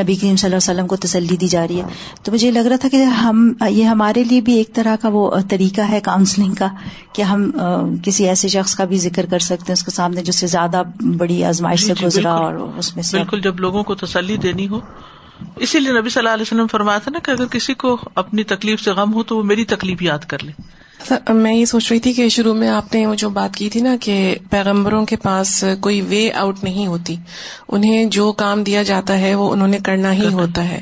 نبی 0.00 0.14
کریم 0.14 0.36
صلی 0.36 0.46
اللہ 0.46 0.46
علیہ 0.46 0.56
وسلم 0.56 0.86
کو 0.86 0.96
تسلی 0.96 1.36
دی 1.36 1.48
جا 1.48 1.68
رہی 1.68 1.78
ہے۔ 1.78 1.84
تو 2.22 2.32
مجھے 2.32 2.50
لگ 2.50 2.58
رہا 2.58 2.76
تھا 2.76 2.88
کہ 2.88 3.02
ہم 3.04 3.52
یہ 3.68 3.84
ہمارے 3.84 4.24
لیے 4.24 4.40
بھی 4.40 4.52
ایک 4.52 4.74
طرح 4.74 4.96
کا 4.96 5.08
وہ 5.08 5.30
طریقہ 5.50 5.80
ہے 5.80 6.00
کاؤنسلنگ 6.00 6.54
کا 6.54 6.68
کہ 7.12 7.22
ہم 7.22 7.50
کسی 8.04 8.28
ایسے 8.28 8.48
شخص 8.48 8.74
کا 8.74 8.84
بھی 8.84 8.98
ذکر 8.98 9.26
کر 9.26 9.38
سکتے 9.38 9.64
ہیں 9.68 9.72
اس 9.72 9.82
کے 9.82 9.90
سامنے 9.90 10.22
جس 10.22 10.38
سے 10.38 10.46
زیادہ 10.46 10.82
بڑی 11.18 11.44
آزمائش 11.44 11.80
سے 11.80 11.86
جی، 11.86 11.94
جی، 12.00 12.06
گزرا 12.06 12.32
اور 12.32 12.54
اس 12.54 12.94
میں 12.96 13.02
سے۔ 13.02 13.16
بالکل 13.16 13.40
جب 13.40 13.60
لوگوں 13.60 13.82
کو 13.82 13.94
تسلی 13.94 14.36
دینی 14.36 14.68
ہو۔ 14.68 14.80
اسی 15.56 15.80
لیے 15.80 15.92
نبی 15.92 16.08
صلی 16.10 16.20
اللہ 16.20 16.34
علیہ 16.34 16.42
وسلم 16.42 16.66
فرمایا 16.66 16.98
تھا 16.98 17.10
نا 17.10 17.18
کہ 17.18 17.30
اگر 17.30 17.46
کسی 17.46 17.74
کو 17.74 17.98
اپنی 18.14 18.44
تکلیف 18.44 18.80
سے 18.80 18.90
غم 18.90 19.14
ہو 19.14 19.22
تو 19.22 19.36
وہ 19.36 19.42
میری 19.42 19.64
تکلیف 19.64 20.02
یاد 20.02 20.18
کر 20.18 20.44
لے۔ 20.44 20.52
میں 21.28 21.54
یہ 21.54 21.64
سوچ 21.64 21.92
رہی 21.92 22.00
تھی 22.00 22.12
کہ 22.12 22.28
شروع 22.28 22.54
میں 22.54 22.68
آپ 22.68 22.94
نے 22.94 23.06
وہ 23.06 23.14
جو 23.14 23.30
بات 23.30 23.56
کی 23.56 23.70
تھی 23.70 23.80
نا 23.80 23.96
کہ 24.00 24.34
پیغمبروں 24.50 25.06
کے 25.06 25.16
پاس 25.16 25.64
کوئی 25.80 26.00
وے 26.00 26.32
آؤٹ 26.32 26.64
نہیں 26.64 26.86
ہوتی 26.86 27.16
انہیں 27.68 28.04
جو 28.04 28.32
کام 28.32 28.62
دیا 28.62 28.82
جاتا 28.82 29.18
ہے 29.18 29.34
وہ 29.34 29.52
انہوں 29.52 29.68
نے 29.68 29.78
کرنا 29.84 30.12
ہی 30.12 30.26
ہوتا 30.26 30.68
ہے۔ 30.68 30.80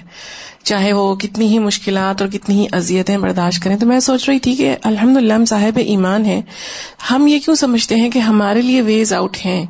چاہے 0.63 0.93
وہ 0.93 1.15
کتنی 1.17 1.47
ہی 1.47 1.59
مشکلات 1.59 2.23
اور 2.23 2.31
کتنی 2.31 2.61
ہی 2.61 2.67
اذیتیں 2.73 3.19
برداشت 3.19 3.63
کریں۔ 3.63 3.77
تو 3.77 3.87
میں 3.87 4.01
سوچ 4.01 4.29
رہی 4.29 4.39
تھی 4.39 4.57
کہ 4.57 4.77
الحمد 4.83 5.17
للہ 5.17 5.33
ہم 5.33 5.45
صاحب 5.45 5.79
ایمان 5.87 6.25
ہے 6.25 6.41
ہم 7.11 7.27
یہ 7.27 7.39
کیوں 7.39 7.57
سمجھتے 7.57 7.97
ہیں 7.97 8.11
کہ 8.11 8.19
ہمارے 8.19 8.63
لیے 8.63 8.83
ویز 8.83 9.13
آؤٹ 9.13 9.37
ہیں؟ 9.45 9.67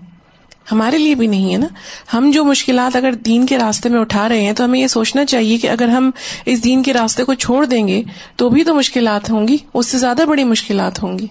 ہمارے 0.72 0.98
لیے 0.98 1.14
بھی 1.14 1.26
نہیں 1.26 1.52
ہے 1.52 1.58
نا۔ 1.58 1.66
ہم 2.14 2.30
جو 2.34 2.44
مشکلات 2.44 2.96
اگر 2.96 3.12
دین 3.12 3.46
کے 3.46 3.58
راستے 3.58 3.88
میں 3.88 4.00
اٹھا 4.00 4.28
رہے 4.28 4.40
ہیں 4.40 4.52
تو 4.52 4.64
ہمیں 4.64 4.80
یہ 4.80 4.86
سوچنا 4.86 5.24
چاہیے 5.24 5.58
کہ 5.58 5.70
اگر 5.70 5.88
ہم 5.88 6.10
اس 6.46 6.64
دین 6.64 6.82
کے 6.82 6.92
راستے 6.92 7.24
کو 7.24 7.34
چھوڑ 7.34 7.66
دیں 7.66 7.88
گے 7.88 8.02
تو 8.36 8.48
بھی 8.48 8.64
تو 8.64 8.74
مشکلات 8.74 9.30
ہوں 9.30 9.48
گی۔ 9.48 9.56
اس 9.74 9.86
سے 9.86 9.98
زیادہ 9.98 10.22
بڑی 10.28 10.44
مشکلات 10.44 11.02
ہوں 11.02 11.18
گی۔ 11.18 11.26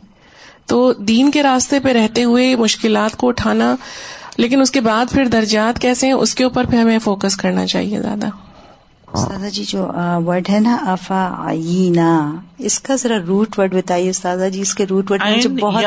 تو 0.65 0.93
دین 0.93 1.31
کے 1.31 1.43
راستے 1.43 1.79
پہ 1.79 1.89
رہتے 1.89 2.23
ہوئے 2.23 2.55
مشکلات 2.55 3.17
کو 3.17 3.27
اٹھانا 3.27 3.75
لیکن 4.37 4.61
اس 4.61 4.71
کے 4.71 4.81
بعد 4.81 5.05
پھر 5.11 5.25
درجات 5.25 5.79
کیسے 5.79 6.07
ہیں 6.07 6.13
اس 6.13 6.35
کے 6.35 6.43
اوپر 6.43 6.65
پھر 6.65 6.79
ہمیں 6.79 6.99
فوکس 6.99 7.37
کرنا 7.37 7.67
چاہیے 7.67 8.01
زیادہ۔ 8.01 8.27
استاذہ 9.13 9.47
جی 9.47 9.63
جو 9.63 9.87
ورڈ 10.25 10.49
ہے 10.49 10.59
نا 10.59 10.77
افا 10.81 11.51
اس 12.57 12.79
کا 12.79 12.95
ذرا 12.95 13.17
روٹ 13.27 13.59
ورڈ 13.59 13.75
بتائیے 13.75 14.09
استاذہ 14.09 14.49
جی 14.49 14.61
اس 14.61 14.75
کے 14.75 14.85
روٹ 14.85 15.11
ورڈ 15.11 15.21
مجھے 15.35 15.49
بہت 15.49 15.83